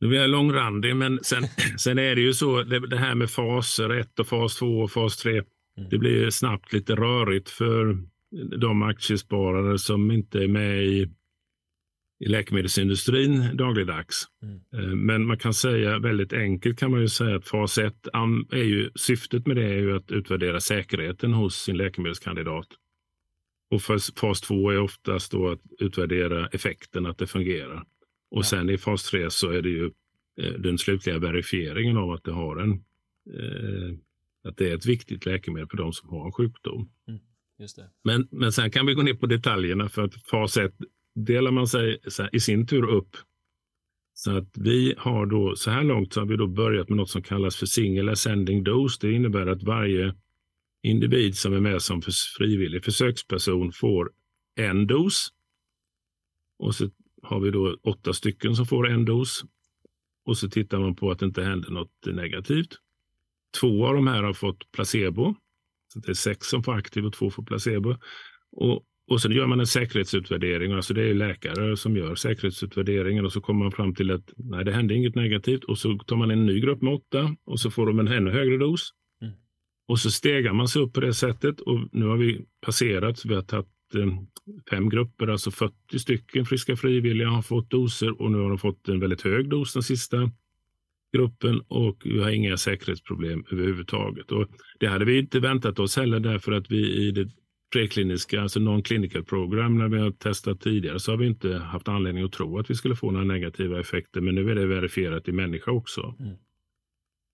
[0.00, 1.44] nu är jag långrandig, men sen,
[1.78, 4.90] sen är det ju så, det, det här med faser 1 och fas 2 och
[4.90, 5.44] fas 3, mm.
[5.90, 7.98] det blir snabbt lite rörigt för
[8.58, 11.08] de aktiesparare som inte är med i,
[12.20, 14.24] i läkemedelsindustrin dagligdags.
[14.42, 14.60] Mm.
[14.72, 17.94] Eh, men man kan säga väldigt enkelt kan man ju säga att fas 1
[18.50, 22.66] är ju syftet med det är ju att utvärdera säkerheten hos sin läkemedelskandidat.
[23.70, 23.82] Och
[24.16, 27.84] fas 2 är oftast då att utvärdera effekten, att det fungerar.
[28.30, 28.42] Och ja.
[28.42, 29.90] sen i fas 3 så är det ju
[30.40, 32.72] eh, den slutliga verifieringen av att det har en
[33.34, 33.98] eh,
[34.48, 36.90] att det är ett viktigt läkemedel för de som har en sjukdom.
[37.08, 37.20] Mm,
[38.04, 40.74] men, men sen kan vi gå ner på detaljerna för att fas 1
[41.24, 41.98] delar man sig
[42.32, 43.16] i sin tur upp.
[44.14, 47.10] Så att vi har då så här långt så har vi då börjat med något
[47.10, 48.98] som kallas för single ascending dose.
[49.00, 50.14] Det innebär att varje
[50.82, 52.02] individ som är med som
[52.38, 54.10] frivillig försöksperson får
[54.56, 55.28] en dos.
[56.58, 56.90] Och så
[57.22, 59.44] har vi då åtta stycken som får en dos.
[60.24, 62.74] Och så tittar man på att det inte händer något negativt.
[63.60, 65.34] Två av de här har fått placebo.
[65.92, 67.96] Så det är sex som får aktiv och två får placebo.
[68.52, 70.72] Och, och sen gör man en säkerhetsutvärdering.
[70.72, 74.64] Alltså det är läkare som gör säkerhetsutvärderingen och så kommer man fram till att nej,
[74.64, 75.64] det hände inget negativt.
[75.64, 78.30] Och så tar man en ny grupp med åtta och så får de en ännu
[78.30, 78.90] högre dos.
[79.22, 79.34] Mm.
[79.88, 83.28] Och så stegar man sig upp på det sättet och nu har vi passerat, så
[83.28, 84.06] vi har tagit eh,
[84.70, 88.88] fem grupper, alltså 40 stycken friska frivilliga har fått doser och nu har de fått
[88.88, 90.30] en väldigt hög dos den sista
[91.12, 94.32] gruppen och vi har inga säkerhetsproblem överhuvudtaget.
[94.32, 94.48] Och
[94.80, 97.28] det hade vi inte väntat oss heller därför att vi i det
[97.72, 102.24] prekliniska, alltså non-clinical program, när vi har testat tidigare så har vi inte haft anledning
[102.24, 104.20] att tro att vi skulle få några negativa effekter.
[104.20, 106.14] Men nu är det verifierat i människa också.
[106.20, 106.36] Mm.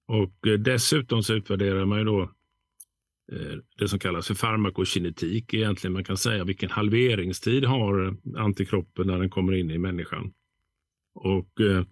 [0.09, 2.31] Och eh, dessutom så utvärderar man ju då
[3.33, 5.55] Eh, det som kallas för farmakokinetik.
[5.55, 10.33] Egentligen man kan säga vilken halveringstid har antikroppen när den kommer in i människan.
[11.14, 11.85] Och eh,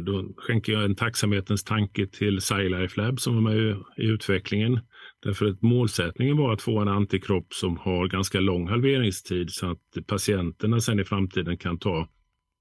[0.00, 4.80] då skänker jag en tacksamhetens tanke till SciLife Lab som var med i utvecklingen.
[5.22, 10.06] Därför att målsättningen var att få en antikropp som har ganska lång halveringstid så att
[10.06, 12.08] patienterna sen i framtiden kan ta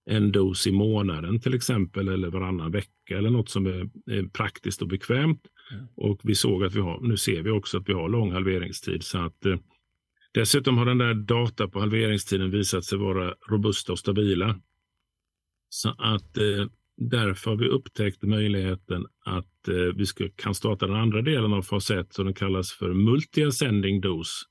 [0.09, 4.87] en dos i månaden till exempel eller varannan vecka eller något som är, praktiskt och
[4.87, 5.41] bekvämt.
[5.71, 5.87] Mm.
[5.95, 9.03] Och vi såg att vi har, nu ser vi också att vi har lång halveringstid.
[9.03, 9.57] Så att, eh,
[10.33, 14.59] dessutom har den där data på halveringstiden visat sig vara robusta och stabila.
[15.69, 16.65] Så att eh,
[16.97, 21.61] därför har vi upptäckt möjligheten att eh, vi ska, kan starta den andra delen av
[21.61, 24.43] fas 1 som kallas för multi-ascending dos.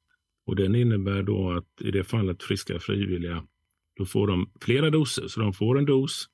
[0.46, 3.44] Och den innebär då att i det fallet friska frivilliga,
[3.98, 5.28] då får de flera doser.
[5.28, 6.28] Så de får en dos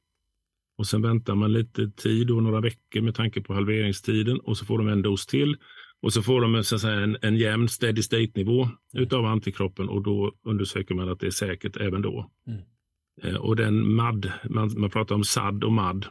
[0.79, 4.65] och sen väntar man lite tid och några veckor med tanke på halveringstiden och så
[4.65, 5.57] får de en dos till.
[6.01, 10.33] Och så får de så säga, en, en jämn steady state-nivå utav antikroppen och då
[10.45, 12.31] undersöker man att det är säkert även då.
[12.47, 12.61] Mm.
[13.23, 16.07] Eh, och den MAD, man, man pratar om SAD och MAD.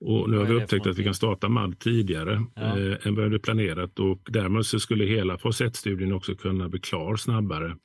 [0.00, 2.78] Och nu har vi upptäckt att vi kan starta MAD tidigare ja.
[2.78, 6.80] eh, än vad vi planerat och därmed så skulle hela fas 1-studien också kunna bli
[6.80, 7.76] klar snabbare.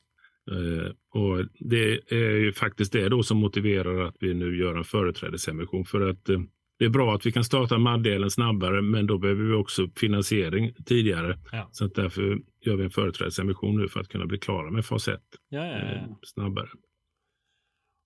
[0.51, 4.83] Eh, och det är ju faktiskt det då som motiverar att vi nu gör en
[4.83, 6.39] företrädesemission för att eh,
[6.79, 10.73] det är bra att vi kan starta MAD-delen snabbare, men då behöver vi också finansiering
[10.85, 11.39] tidigare.
[11.51, 11.69] Ja.
[11.71, 15.21] Så därför gör vi en företrädesemission nu för att kunna bli klara med fas 1
[15.49, 16.69] ja, eh, snabbare.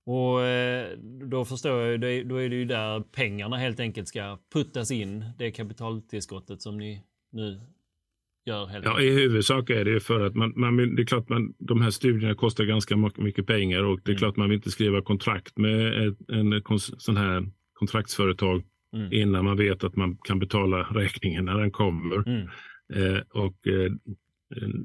[0.09, 0.97] Och eh,
[1.29, 5.51] då förstår jag, då är det ju där pengarna helt enkelt ska puttas in, det
[5.51, 7.61] kapitaltillskottet som ni nu
[8.45, 8.65] gör.
[8.65, 11.81] Helt ja, i huvudsak är det för att man, man, det är klart man, de
[11.81, 14.19] här studierna kostar ganska mycket pengar och det är mm.
[14.19, 16.61] klart man vill inte skriva kontrakt med ett, en
[16.97, 19.13] sån här kontraktsföretag mm.
[19.13, 22.27] innan man vet att man kan betala räkningen när den kommer.
[22.27, 22.47] Mm.
[22.93, 23.91] Eh, och eh,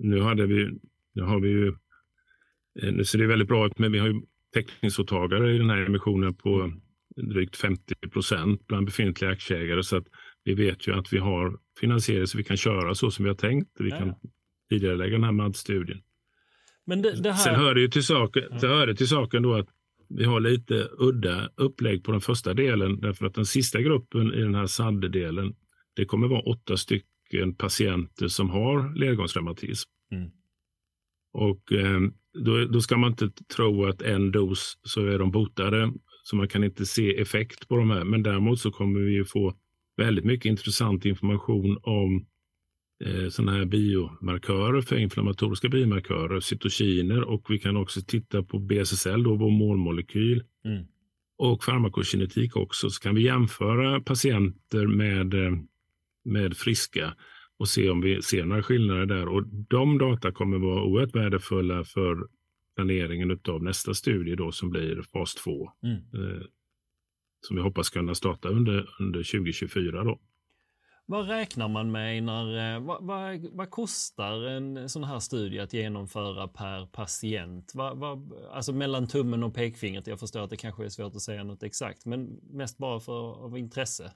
[0.01, 0.71] nu hade vi,
[1.15, 1.69] nu har vi ju,
[2.83, 4.23] eh, nu ser det väldigt bra ut, men vi har ju
[4.55, 6.73] täckningsåtagare i den här emissionen på
[7.17, 9.83] drygt 50 procent bland befintliga aktieägare.
[9.83, 10.07] Så att
[10.45, 13.37] vi vet ju att vi har finansiering så vi kan köra så som vi har
[13.37, 13.71] tänkt.
[13.79, 13.99] Vi ja.
[13.99, 14.15] kan
[14.71, 16.03] tidigare lägga den här MAD-studien.
[16.87, 17.45] Men det, det här...
[17.45, 18.69] Sen hör det ju till saken, ja.
[18.69, 19.69] hör det till saken då att
[20.09, 24.41] vi har lite udda upplägg på den första delen därför att den sista gruppen i
[24.41, 25.55] den här SAD-delen,
[25.97, 29.91] det kommer vara åtta stycken patienter som har ledgångsreumatism.
[30.13, 30.31] Mm.
[31.33, 32.01] Och eh,
[32.35, 35.93] då, då, ska man inte tro att en dos så är de botade,
[36.23, 38.05] så man kan inte se effekt på de här.
[38.05, 39.55] Men däremot så kommer vi ju få
[39.97, 42.27] väldigt mycket intressant information om
[43.05, 49.23] eh, sådana här biomarkörer för inflammatoriska biomarkörer, cytokiner och vi kan också titta på BSSL,
[49.23, 50.43] då, vår målmolekyl.
[50.65, 50.85] Mm.
[51.39, 55.53] Och farmakokinetik också, så kan vi jämföra patienter med, eh,
[56.25, 57.15] med friska
[57.65, 59.29] och se om vi ser några skillnader där.
[59.29, 62.29] Och de data kommer vara oerhört värdefulla för
[62.77, 65.71] planeringen av nästa studie då som blir fas 2.
[65.83, 65.97] Mm.
[65.97, 66.43] Eh,
[67.41, 70.05] som vi hoppas kunna starta under, under 2024.
[70.05, 70.21] Då.
[71.07, 75.73] Vad räknar man med när, eh, vad, vad, vad, kostar en sån här studie att
[75.73, 77.73] genomföra per patient?
[77.75, 80.07] Vad, vad, alltså mellan tummen och pekfingret.
[80.07, 83.45] Jag förstår att det kanske är svårt att säga något exakt, men mest bara för
[83.45, 84.13] av intresse.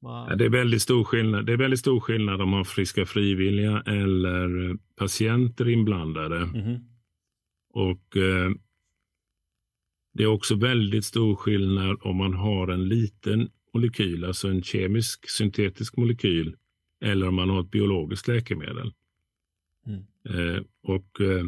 [0.00, 1.46] Ja, det, är väldigt stor skillnad.
[1.46, 6.36] det är väldigt stor skillnad om man har friska frivilliga eller patienter inblandade.
[6.36, 6.80] Mm.
[7.70, 8.50] Och eh,
[10.14, 15.30] Det är också väldigt stor skillnad om man har en liten molekyl, alltså en kemisk
[15.30, 16.56] syntetisk molekyl,
[17.00, 18.92] eller om man har ett biologiskt läkemedel.
[19.86, 20.04] Mm.
[20.24, 21.44] Eh, och eh,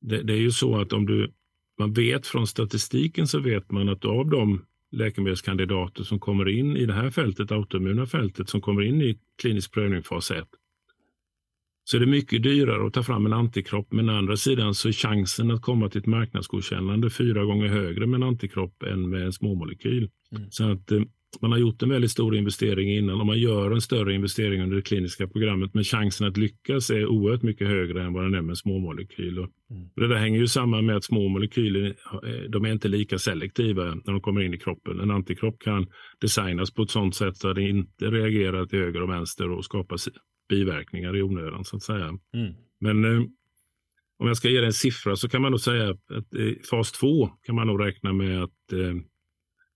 [0.00, 1.32] det, det, är ju så att om du,
[1.78, 6.86] man vet från statistiken så vet man att av de läkemedelskandidater som kommer in i
[6.86, 10.48] det här fältet, autoimmuna fältet, som kommer in i klinisk prövning fas 1,
[11.84, 13.92] så är det mycket dyrare att ta fram en antikropp.
[13.92, 18.06] Men å andra sidan så är chansen att komma till ett marknadsgodkännande fyra gånger högre
[18.06, 20.10] med en antikropp än med en småmolekyl.
[20.32, 20.50] Mm.
[20.50, 21.02] Så att eh,
[21.40, 24.76] man har gjort en väldigt stor investering innan och man gör en större investering under
[24.76, 25.74] det kliniska programmet.
[25.74, 29.38] Men chansen att lyckas är oerhört mycket högre än vad den är med småmolekyl.
[29.38, 29.48] Mm.
[29.96, 31.86] Det där hänger ju samman med att små molekyler
[32.24, 35.00] eh, de är inte lika selektiva när de kommer in i kroppen.
[35.00, 35.86] En antikropp kan
[36.20, 39.64] designas på ett sådant sätt så att den inte reagerar till höger och vänster och
[39.64, 39.98] skapar
[40.48, 42.06] biverkningar i onödan så att säga.
[42.06, 42.54] Mm.
[42.80, 43.22] Men eh,
[44.18, 47.26] om jag ska ge en siffra så kan man nog säga att i fas 2
[47.42, 48.94] kan man nog räkna med att eh,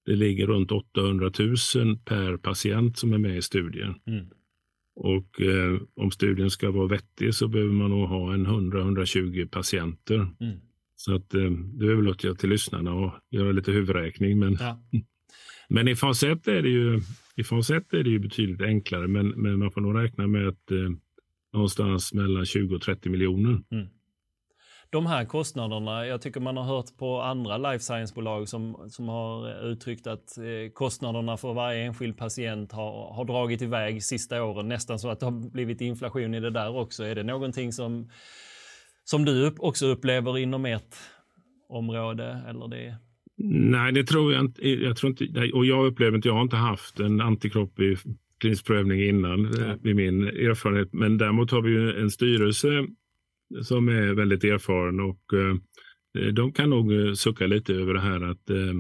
[0.07, 3.95] det ligger runt 800 000 per patient som är med i studien.
[4.07, 4.27] Mm.
[4.95, 10.29] Och eh, om studien ska vara vettig så behöver man nog ha en 100-120 patienter.
[10.41, 10.59] Mm.
[10.97, 14.39] Så att eh, det överlåter jag till lyssnarna att göra lite huvudräkning.
[14.39, 14.83] Men, ja.
[15.69, 17.01] men i fas 1 är det ju
[17.37, 20.49] i fas 1 är det ju betydligt enklare, men, men man får nog räkna med
[20.49, 20.91] att eh,
[21.53, 23.63] någonstans mellan 20 och 30 miljoner.
[23.71, 23.87] Mm.
[24.93, 29.65] De här kostnaderna, jag tycker man har hört på andra life science-bolag som, som har
[29.71, 34.99] uttryckt att eh, kostnaderna för varje enskild patient har, har dragit iväg sista åren, nästan
[34.99, 37.05] så att det har blivit inflation i det där också.
[37.05, 38.11] Är det någonting som,
[39.05, 40.97] som du också upplever inom ert
[41.69, 42.43] område?
[42.49, 42.97] Eller det...
[43.45, 44.69] Nej, det tror jag inte.
[44.69, 47.97] Jag tror inte och jag upplever inte, jag har inte haft en antikropp i
[48.41, 49.91] klinisk prövning innan, ja.
[49.91, 50.89] i min erfarenhet.
[50.93, 52.87] Men däremot har vi en styrelse
[53.63, 55.57] som är väldigt erfaren och eh,
[56.33, 58.75] de kan nog eh, sucka lite över det här att eh,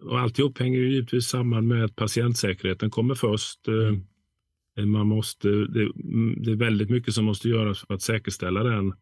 [0.00, 3.68] och alltihop hänger ju givetvis samman med att patientsäkerheten kommer först.
[3.68, 4.90] Mm.
[4.90, 5.92] Man måste, det,
[6.36, 8.92] det, är väldigt mycket som måste göras för att säkerställa den.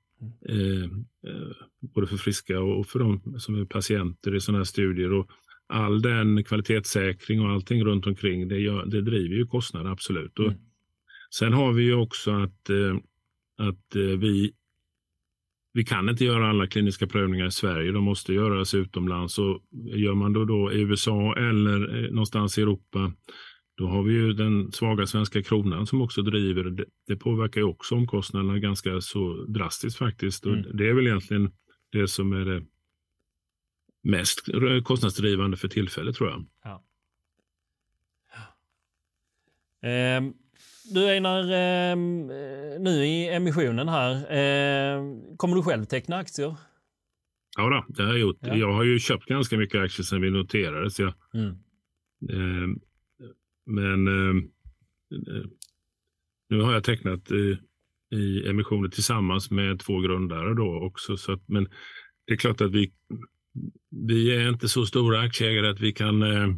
[0.49, 1.05] Mm.
[1.95, 5.13] både för friska och för de som är patienter i sådana här studier.
[5.13, 5.31] Och
[5.67, 10.39] all den kvalitetssäkring och allting runt omkring det, gör, det driver ju kostnader absolut.
[10.39, 10.51] Mm.
[10.51, 10.57] Och
[11.35, 12.71] sen har vi ju också att
[13.59, 14.53] att eh, vi,
[15.73, 17.93] vi kan inte göra alla kliniska prövningar i Sverige.
[17.93, 19.39] De måste göras utomlands.
[19.39, 19.61] Och
[19.95, 23.13] gör man då, då i USA eller eh, någonstans i Europa
[23.79, 26.65] då har vi ju den svaga svenska kronan som också driver.
[26.65, 30.47] Det, det påverkar ju också omkostnaderna ganska så drastiskt faktiskt.
[30.47, 30.77] Och mm.
[30.77, 31.53] Det är väl egentligen
[31.93, 32.65] det som är det
[34.03, 34.41] mest
[34.85, 36.47] kostnadsdrivande för tillfället tror jag.
[36.65, 36.85] Ja.
[40.19, 40.35] Um.
[40.91, 41.97] Du Einar, eh,
[42.81, 45.03] nu i emissionen här, eh,
[45.37, 46.57] kommer du själv teckna aktier?
[47.57, 48.39] Ja, då, det har jag gjort.
[48.41, 48.57] Ja.
[48.57, 50.99] Jag har ju köpt ganska mycket aktier sedan vi noterades.
[50.99, 51.15] Ja.
[51.35, 51.51] Mm.
[52.31, 52.79] Eh,
[53.67, 54.39] men ehm,
[55.13, 55.45] eh,
[56.49, 57.59] nu har jag tecknat i,
[58.17, 61.17] i emissioner tillsammans med två grundare då också.
[61.17, 61.69] Så att, men
[62.27, 62.93] det är klart att vi,
[63.91, 66.49] vi är inte så stora aktieägare att vi kan eh,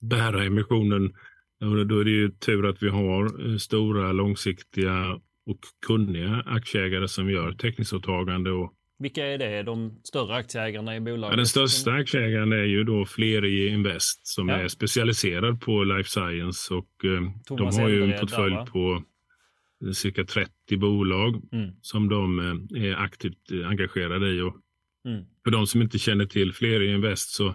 [0.00, 1.12] bära emissionen
[1.60, 7.30] då är det ju tur att vi har eh, stora, långsiktiga och kunniga aktieägare som
[7.30, 8.50] gör teckningsåtagande.
[8.50, 11.32] Och Vilka är det, de större aktieägarna i bolaget?
[11.32, 14.56] Ja, den största aktieägaren är ju då Flerie Invest som ja.
[14.56, 19.02] är specialiserad på life science och eh, de har ju en portfölj där, på
[19.94, 21.70] cirka 30 bolag mm.
[21.80, 24.40] som de eh, är aktivt engagerade i.
[24.40, 24.56] Och
[25.04, 25.24] mm.
[25.44, 27.54] För de som inte känner till Flerie Invest så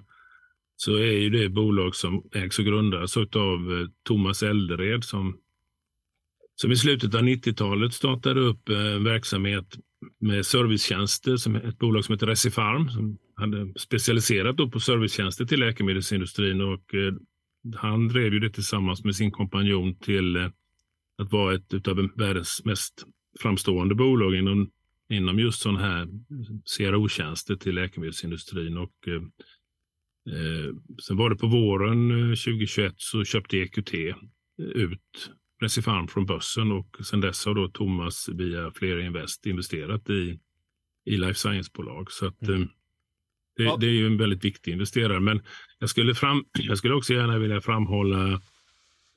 [0.84, 5.38] så är ju det bolag som ägs och grundas av eh, Thomas Eldered som,
[6.56, 9.78] som i slutet av 90-talet startade upp eh, en verksamhet
[10.20, 16.62] med servicetjänster, som ett bolag som heter Recifarm som hade specialiserat på servicetjänster till läkemedelsindustrin
[16.62, 17.14] och eh,
[17.76, 20.50] han drev ju det tillsammans med sin kompanjon till eh,
[21.18, 23.06] att vara ett av världens mest
[23.40, 24.70] framstående bolag inom,
[25.10, 26.08] inom just sådana här
[26.78, 28.78] CRO-tjänster till läkemedelsindustrin.
[28.78, 29.22] Och Eh,
[31.02, 34.16] sen var det på våren 2021 eh, så köpte EQT eh,
[34.58, 40.40] ut Recifarm från börsen och sen dess har då Thomas via flera invest investerat i,
[41.06, 42.12] i life science-bolag.
[42.12, 42.68] Så att, mm.
[43.58, 43.78] det, ja.
[43.80, 45.20] det, är ju en väldigt viktig investerare.
[45.20, 45.42] Men
[45.80, 48.32] jag skulle, fram, jag skulle också gärna vilja framhålla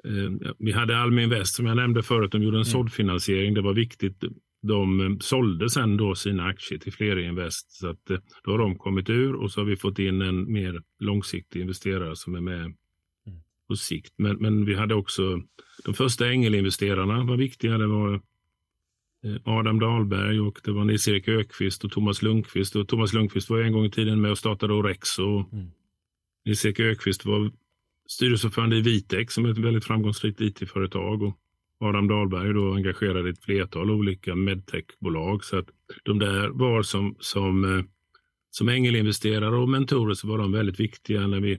[0.05, 2.73] eh, vi hade Almi Invest som jag nämnde förut, de gjorde en mm.
[2.73, 3.55] såddfinansiering.
[3.55, 4.25] Det var viktigt
[4.69, 7.73] de eh, sålde sen då sina aktier till Flerinvest.
[7.73, 10.53] Så att eh, då har de kommit ur och så har vi fått in en
[10.53, 12.75] mer långsiktig investerare som är med mm.
[13.69, 14.15] på sikt.
[14.17, 15.43] Men, men vi hade också
[15.85, 17.79] de första ängelinvesterarna var viktiga.
[17.79, 18.15] Det var
[19.25, 22.77] eh, Adam Dahlberg och det var Nils-Erik Ökvist och Thomas Lundqvist.
[22.77, 25.45] Och Thomas Lundqvist var en gång i tiden med och startade Orexo.
[25.53, 25.71] Mm.
[26.45, 27.53] Nils-Erik Ökvist var
[28.09, 31.23] styrelseordförande i Vitex som är ett väldigt framgångsrikt it-företag.
[31.23, 31.39] Och
[31.85, 35.45] Adam Dahlberg då engagerad i ett flertal olika medtechbolag.
[35.45, 35.67] Så att
[36.03, 37.85] de där var som, som, eh,
[38.51, 41.59] som ängelinvesterare och mentorer så var de väldigt viktiga när vi,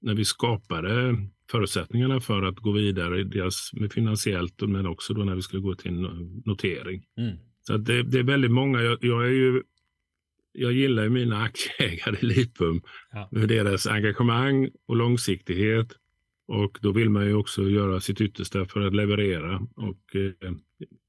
[0.00, 1.16] när vi skapade
[1.50, 5.74] förutsättningarna för att gå vidare, dels med finansiellt men också då när vi skulle gå
[5.74, 6.00] till
[6.44, 7.04] notering.
[7.18, 7.36] Mm.
[7.60, 8.82] Så det, det, är väldigt många.
[8.82, 9.62] Jag, jag, är ju,
[10.52, 13.28] jag gillar mina aktieägare i Lipum ja.
[13.46, 15.96] deras engagemang och långsiktighet
[16.46, 19.66] och då vill man ju också göra sitt yttersta för att leverera.
[19.76, 20.52] Och eh,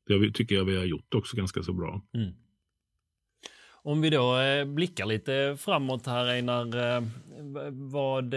[0.07, 2.01] det tycker jag vi har gjort också ganska så bra.
[2.13, 2.33] Mm.
[3.71, 7.03] Om vi då eh, blickar lite framåt här Einar, eh,
[7.71, 8.35] vad,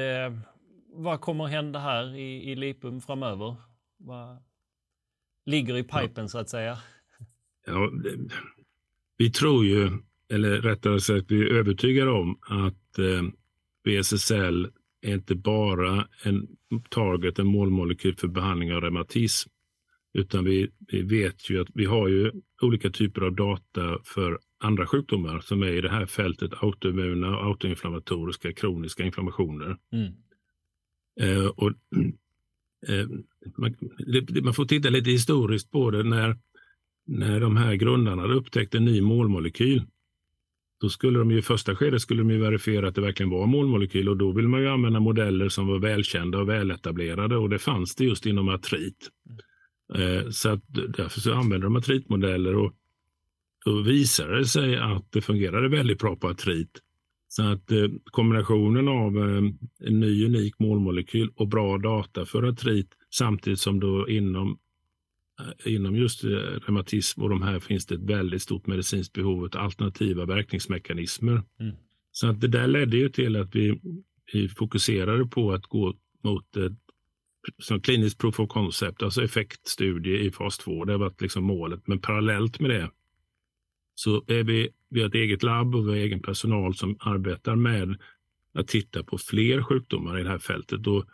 [0.92, 3.56] vad kommer hända här i, i Lipum framöver?
[3.96, 4.38] Vad
[5.46, 6.28] ligger i pipen ja.
[6.28, 6.78] så att säga?
[7.66, 7.90] Ja,
[9.16, 9.90] vi tror ju,
[10.28, 12.98] eller rättare sagt vi är övertygade om att
[13.84, 14.70] BSSL
[15.00, 16.48] är inte bara en
[16.90, 19.50] target, en målmolekyl för behandling av reumatism.
[20.14, 22.32] Utan vi, vi vet ju att vi har ju
[22.62, 28.52] olika typer av data för andra sjukdomar som är i det här fältet autoimmuna, autoinflammatoriska,
[28.52, 29.76] kroniska inflammationer.
[29.92, 30.12] Mm.
[31.20, 31.68] Eh, och,
[32.88, 33.06] eh,
[33.56, 33.76] man,
[34.06, 36.38] det, man, får titta lite historiskt på det när,
[37.06, 39.82] när de här grundarna upptäckte en ny målmolekyl
[40.80, 44.08] då skulle de i första skedet skulle de ju verifiera att det verkligen var målmolekyl
[44.08, 47.94] och då vill man ju använda modeller som var välkända och väletablerade och det fanns
[47.94, 49.08] det just inom artrit.
[49.94, 52.72] Eh, så att därför så använder de artritmodeller och
[53.64, 56.80] då visade det sig att det fungerade väldigt bra på artrit.
[57.28, 59.42] Så att eh, kombinationen av eh,
[59.88, 64.58] en ny unik målmolekyl och bra data för artrit samtidigt som då inom
[65.64, 69.50] inom just eh, reumatism och de här finns det ett väldigt stort medicinskt behov av
[69.56, 71.42] alternativa verkningsmekanismer.
[71.60, 71.76] Mm.
[72.12, 73.80] Så att det där ledde ju till att vi,
[74.32, 76.72] vi fokuserade på att gå mot ett
[77.58, 80.84] som kliniskt proof of concept, alltså effektstudie i fas 2.
[80.84, 81.86] Det har varit liksom målet.
[81.86, 82.90] Men parallellt med det
[83.94, 87.56] så är vi, vi har ett eget labb och vi har egen personal som arbetar
[87.56, 87.98] med
[88.54, 90.86] att titta på fler sjukdomar i det här fältet.
[90.86, 91.04] Och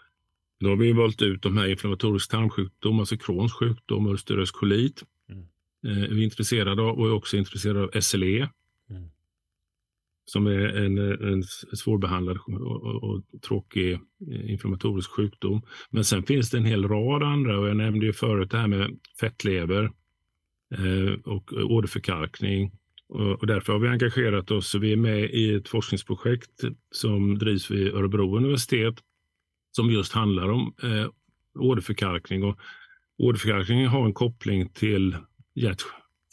[0.62, 5.02] då har vi valt ut de här inflammatorisk tarmsjukdom, alltså Crohns sjukdom ulcerös kolit.
[5.28, 5.42] Mm.
[5.86, 8.48] Eh, vi är intresserade av och är också intresserade av SLE.
[8.90, 9.10] Mm.
[10.24, 10.98] Som är en,
[11.32, 11.42] en
[11.76, 15.62] svårbehandlad och, och, och, tråkig eh, inflammatorisk sjukdom.
[15.90, 18.68] Men sen finns det en hel rad andra och jag nämnde ju förut det här
[18.68, 19.84] med fettlever
[20.74, 22.72] eh, och åderförkalkning.
[23.08, 24.74] Och, och därför har vi engagerat oss.
[24.74, 28.94] Vi är med i ett forskningsprojekt som drivs vid Örebro universitet
[29.72, 31.06] som just handlar om eh,
[31.58, 32.44] åderförkalkning.
[32.44, 32.58] Och
[33.18, 35.16] åderförkalkning har en koppling till
[35.54, 35.82] hjärt,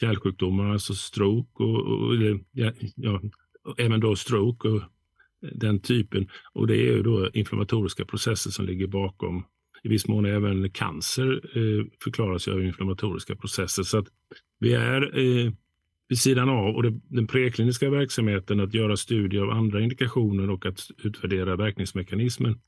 [0.01, 2.15] hjärtsjukdomar, alltså stroke och, och
[2.51, 3.21] ja, ja,
[3.77, 4.83] även då stroke och eh,
[5.51, 6.29] den typen.
[6.53, 9.45] Och det är ju då inflammatoriska processer som ligger bakom.
[9.83, 13.83] I viss mån även cancer eh, förklaras av inflammatoriska processer.
[13.83, 14.07] Så att
[14.59, 15.51] vi är eh,
[16.09, 20.65] vid sidan av och det, den prekliniska verksamheten att göra studier av andra indikationer och
[20.65, 22.59] att utvärdera verkningsmekanismen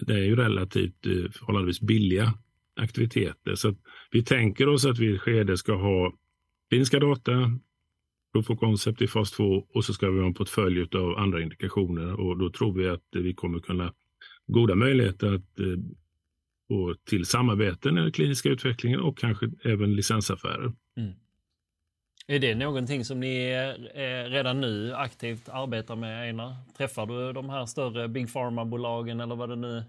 [0.00, 2.34] det är ju relativt eh, förhållandevis billiga
[2.76, 3.54] aktiviteter.
[3.54, 3.74] Så
[4.10, 6.12] vi tänker oss att vi i ett skede ska ha
[6.68, 7.58] kliniska data,
[8.32, 11.42] proof of concept i fas 2 och så ska vi ha en portfölj av andra
[11.42, 13.94] indikationer och då tror vi att vi kommer kunna
[14.46, 15.66] goda möjligheter att eh,
[16.68, 20.72] få till samarbeten i den kliniska utvecklingen och kanske även licensaffärer.
[20.96, 21.12] Mm.
[22.30, 23.54] Är det någonting som ni
[24.28, 26.54] redan nu aktivt arbetar med, Einar?
[26.76, 29.84] Träffar du de här större Big Pharma-bolagen eller vad det nu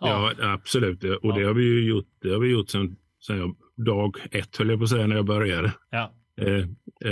[0.00, 1.04] Ja, ja absolut.
[1.04, 1.34] Och ja.
[1.38, 4.78] det har vi ju gjort, det har vi gjort sedan, sedan dag ett, höll jag
[4.78, 5.72] på att säga, när jag började.
[5.90, 6.12] Ja.
[6.40, 6.58] Eh,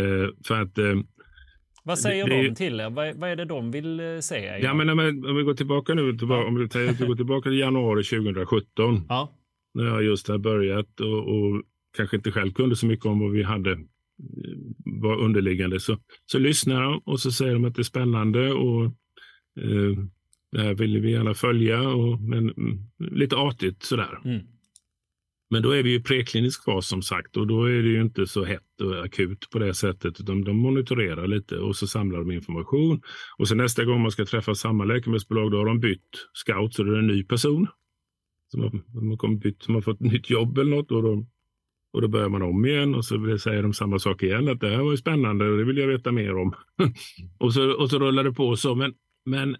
[0.00, 0.94] eh, för att eh,
[1.84, 2.90] vad säger det, de till er?
[2.90, 4.58] Vad, vad, är det de vill eh, se?
[4.62, 8.04] Ja, men om vi går tillbaka nu, tillbaka, om vi, vi går tillbaka till januari
[8.04, 9.06] 2017.
[9.08, 9.32] Ja.
[9.74, 11.62] När jag just har börjat och, och
[11.96, 13.78] kanske inte själv kunde så mycket om vad vi hade eh,
[14.84, 18.84] var underliggande så, så lyssnar de och så säger de att det är spännande och
[19.60, 20.04] eh,
[20.52, 24.20] det här vill vi gärna följa, och, men mm, lite artigt sådär.
[24.24, 24.40] Mm.
[25.50, 28.26] Men då är vi i preklinisk fas som sagt och då är det ju inte
[28.26, 32.30] så hett och akut på det sättet utan de monitorerar lite och så samlar de
[32.30, 33.00] information.
[33.38, 36.82] Och sen nästa gång man ska träffa samma läkemedelsbolag då har de bytt scout så
[36.82, 37.66] det är en ny person
[38.50, 41.26] som har, som har, bytt, som har fått nytt jobb eller något och då
[41.92, 44.48] och då börjar man om igen och så säger de samma sak igen.
[44.48, 46.54] Att det här var ju spännande och det vill jag veta mer om.
[47.38, 48.74] och, så, och så rullar det på så.
[48.74, 49.56] Men, men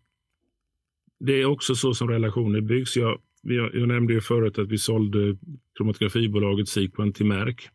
[1.21, 2.97] det är också så som relationer byggs.
[2.97, 5.37] Jag, jag, jag nämnde ju förut att vi sålde
[5.77, 7.69] kromatografibolaget Sequent till Merck.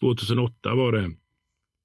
[0.00, 1.10] 2008 var det.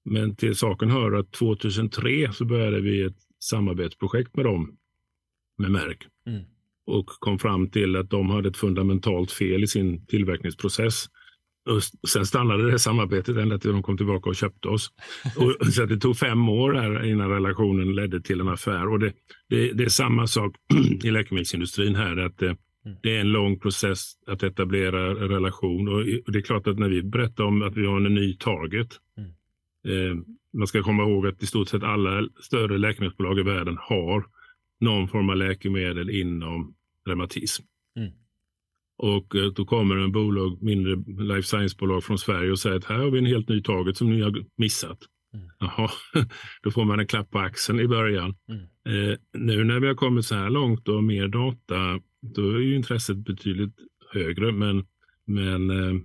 [0.05, 4.77] Men till saken hör att 2003 så började vi ett samarbetsprojekt med dem,
[5.57, 6.07] med Merck.
[6.25, 6.43] Mm.
[6.85, 11.05] Och kom fram till att de hade ett fundamentalt fel i sin tillverkningsprocess.
[11.69, 14.91] Och sen stannade det samarbetet ända till de kom tillbaka och köpte oss.
[15.37, 18.87] Och, så det tog fem år här innan relationen ledde till en affär.
[18.87, 19.13] Och det,
[19.49, 20.55] det, det är samma sak
[21.03, 22.17] i läkemedelsindustrin här.
[22.17, 22.97] att det, mm.
[23.03, 25.87] det, är en lång process att etablera relation.
[25.87, 28.89] Och det är klart att när vi berättar om att vi har en ny target.
[29.17, 29.31] Mm.
[29.87, 30.23] Eh,
[30.57, 34.25] man ska komma ihåg att i stort sett alla större läkemedelsbolag i världen har
[34.79, 36.75] någon form av läkemedel inom
[37.07, 37.63] reumatism.
[39.01, 42.97] Och eh, då kommer en bolag, mindre life science-bolag från Sverige och säger att här
[42.97, 44.99] har vi en helt ny target som ni har missat.
[45.33, 45.49] Mm.
[45.59, 45.89] Jaha,
[46.63, 48.35] då får man en klapp på axeln i början.
[48.49, 48.61] Mm.
[49.11, 52.75] Eh, nu när vi har kommit så här långt och mer data, då är ju
[52.75, 53.75] intresset betydligt
[54.13, 54.51] högre.
[54.51, 54.85] Men,
[55.25, 55.95] men eh,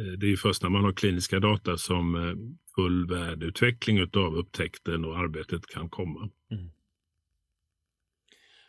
[0.00, 2.34] eh det är först när man har kliniska data som eh,
[2.74, 6.28] full värdeutveckling av upptäckten och arbetet kan komma.
[6.50, 6.70] Mm.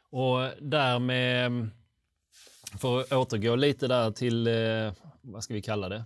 [0.09, 1.69] Och därmed
[2.79, 6.03] för att återgå lite där till, eh, vad ska vi kalla det,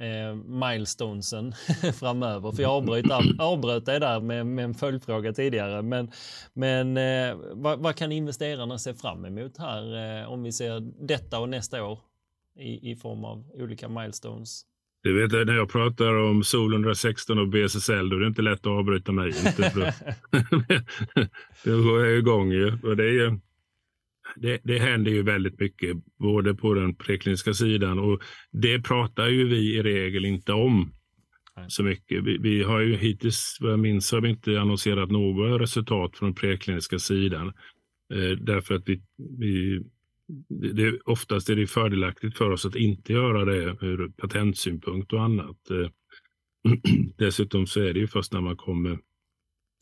[0.00, 1.52] eh, milestonesen
[2.00, 2.52] framöver.
[2.52, 3.04] För jag avbröt,
[3.38, 5.82] avbröt dig där med, med en följdfråga tidigare.
[5.82, 6.10] Men,
[6.54, 11.38] men eh, vad, vad, kan investerarna se fram emot här eh, om vi ser detta
[11.38, 11.98] och nästa år
[12.58, 14.62] i, i form av olika milestones?
[15.02, 18.60] Du vet, när jag pratar om Sol 116 och BSSL, då är det inte lätt
[18.60, 19.28] att avbryta mig.
[19.28, 19.92] Inte för
[21.70, 22.78] då går jag igång ju.
[22.82, 23.38] Och det, är,
[24.36, 29.48] det, det händer ju väldigt mycket, både på den prekliniska sidan och det pratar ju
[29.48, 30.92] vi i regel inte om
[31.68, 32.24] så mycket.
[32.24, 36.28] Vi, vi, har ju hittills, vad jag minns, har vi inte annonserat några resultat från
[36.28, 37.48] den prekliniska sidan.
[38.14, 39.02] Eh, därför att vi,
[39.38, 39.82] vi
[40.48, 45.70] det, oftast är det fördelaktigt för oss att inte göra det ur patentsynpunkt och annat.
[45.70, 45.90] Eh,
[47.18, 48.98] dessutom så är det ju först när man kommer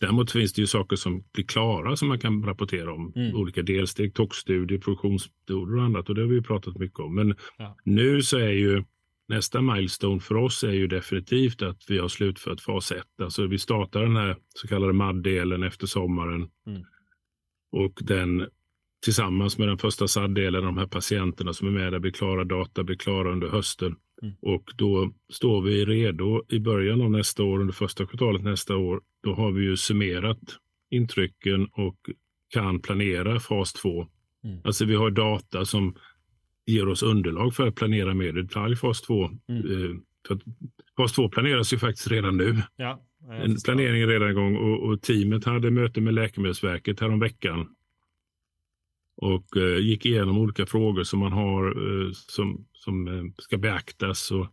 [0.00, 3.12] Däremot finns det ju saker som blir klara som man kan rapportera om.
[3.16, 3.36] Mm.
[3.36, 6.08] Olika delsteg, toxstudier, produktionsstudier och annat.
[6.08, 7.14] Och det har vi pratat mycket om.
[7.14, 7.76] Men ja.
[7.84, 8.84] nu så är ju
[9.28, 13.04] nästa milestone för oss är ju definitivt att vi har slutfört fas 1.
[13.22, 16.48] Alltså vi startar den här så kallade MAD-delen efter sommaren.
[16.66, 16.82] Mm.
[17.72, 18.46] Och den
[19.04, 22.84] tillsammans med den första SAD-delen, de här patienterna som är med där, blir klara data,
[22.84, 23.96] blir klara under hösten.
[24.22, 24.34] Mm.
[24.42, 29.00] Och då står vi redo i början av nästa år, under första kvartalet nästa år.
[29.22, 30.40] Då har vi ju summerat
[30.90, 31.96] intrycken och
[32.48, 34.06] kan planera fas 2.
[34.44, 34.60] Mm.
[34.64, 35.94] Alltså vi har data som
[36.66, 39.24] ger oss underlag för att planera mer i detalj fas 2.
[39.24, 39.84] Mm.
[39.84, 39.96] Eh,
[40.96, 42.56] fas 2 planeras ju faktiskt redan nu.
[42.76, 43.02] Ja,
[43.64, 47.68] Planeringen är redan igång och, och teamet hade möte med Läkemedelsverket häromveckan
[49.20, 54.30] och eh, gick igenom olika frågor som man har eh, som, som eh, ska beaktas
[54.30, 54.46] och,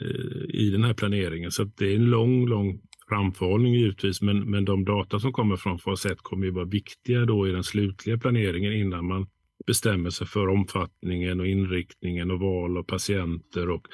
[0.00, 1.50] eh, i den här planeringen.
[1.50, 5.78] Så det är en lång, lång framförhållning givetvis, men, men de data som kommer från
[5.78, 9.26] fas 1 kommer ju vara viktiga då i den slutliga planeringen innan man
[9.66, 13.86] bestämmer sig för omfattningen och inriktningen och val av patienter och,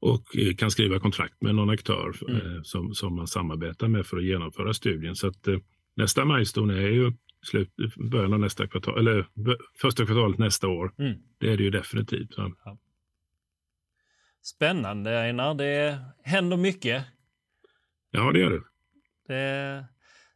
[0.00, 2.64] och eh, kan skriva kontrakt med någon aktör mm.
[2.64, 5.16] Som, som man samarbetar med för att genomföra studien.
[5.16, 5.48] Så att,
[5.96, 7.12] nästa milestone är ju
[7.46, 7.74] slut,
[8.10, 9.26] början av nästa kvartal, eller
[9.80, 10.92] första kvartalet nästa år.
[10.98, 11.14] Mm.
[11.38, 12.34] Det är det ju definitivt.
[12.36, 12.78] Ja.
[14.42, 17.04] Spännande Einar, det händer mycket.
[18.10, 18.62] Ja, det gör det.
[19.28, 19.84] Det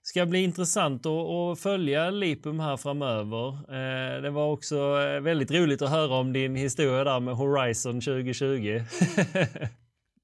[0.03, 3.49] ska bli intressant att, följa Lipum här framöver.
[3.49, 8.01] Eh, det var också eh, väldigt roligt att höra om din historia där med Horizon
[8.01, 8.81] 2020.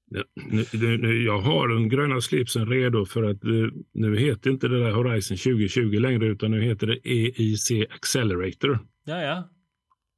[0.09, 0.65] Nu,
[0.97, 3.51] nu, jag har den gröna slipsen redo för att eh,
[3.93, 8.79] nu heter inte det där Horizon 2020 längre utan nu heter det EIC Accelerator.
[9.05, 9.49] Ja, ja.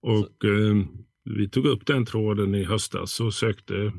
[0.01, 0.85] Och eh,
[1.23, 3.93] vi tog upp den tråden i höstas och sökte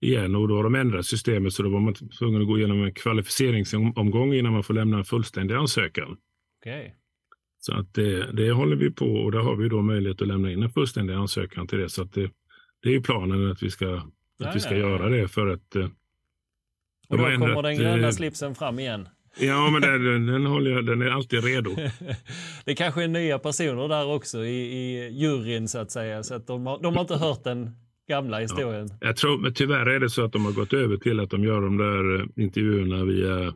[0.00, 2.84] igen och då har de ändrat systemet så då var man tvungen att gå igenom
[2.84, 6.16] en kvalificeringsomgång innan man får lämna en fullständig ansökan.
[6.60, 6.90] Okay.
[7.58, 10.52] Så att det, det håller vi på och där har vi då möjlighet att lämna
[10.52, 11.88] in en fullständig ansökan till det.
[11.88, 12.30] Så att det,
[12.82, 14.02] det är planen att vi ska
[14.44, 15.76] att vi ska göra det för att...
[15.76, 15.88] Eh,
[17.08, 19.08] och då kommer ändrat, den gröna eh, slipsen fram igen.
[19.40, 21.70] Ja, men den, den, håller jag, den är alltid redo.
[22.64, 26.22] det kanske är nya personer där också i, i juryn så att säga.
[26.22, 27.70] Så att de, har, de har inte hört den
[28.08, 28.88] gamla historien.
[28.90, 31.30] Ja, jag tror, men tyvärr är det så att de har gått över till att
[31.30, 33.54] de gör de där eh, intervjuerna via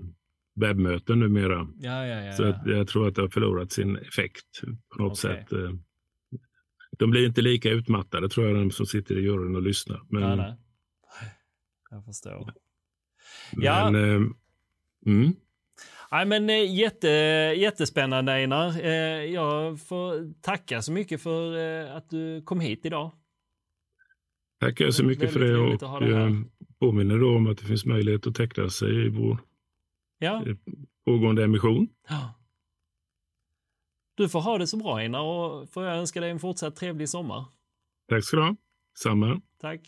[0.60, 1.68] webbmöten numera.
[1.78, 4.62] Ja, ja, ja, så att jag tror att det har förlorat sin effekt
[4.94, 5.36] på något okay.
[5.36, 5.48] sätt.
[6.98, 10.00] De blir inte lika utmattade tror jag, de som sitter i juryn och lyssnar.
[10.10, 10.54] Men, nej
[11.90, 12.52] jag förstår.
[13.52, 13.90] Ja.
[13.90, 14.30] Men, eh,
[15.06, 15.32] mm.
[16.10, 17.08] Nej, men eh, jätte,
[17.56, 18.80] jättespännande Einar.
[18.84, 23.10] Eh, jag får tacka så mycket för eh, att du kom hit idag.
[24.60, 26.44] Tackar så mycket för det och jag
[26.78, 29.38] påminner då om att det finns möjlighet att teckna sig i vår
[30.18, 30.44] ja.
[31.04, 31.88] pågående emission.
[32.08, 32.34] Ja.
[34.14, 37.08] Du får ha det så bra Einar och får jag önska dig en fortsatt trevlig
[37.08, 37.44] sommar.
[38.08, 38.56] Tack ska du ha.
[38.98, 39.40] Samma.
[39.60, 39.80] Tack.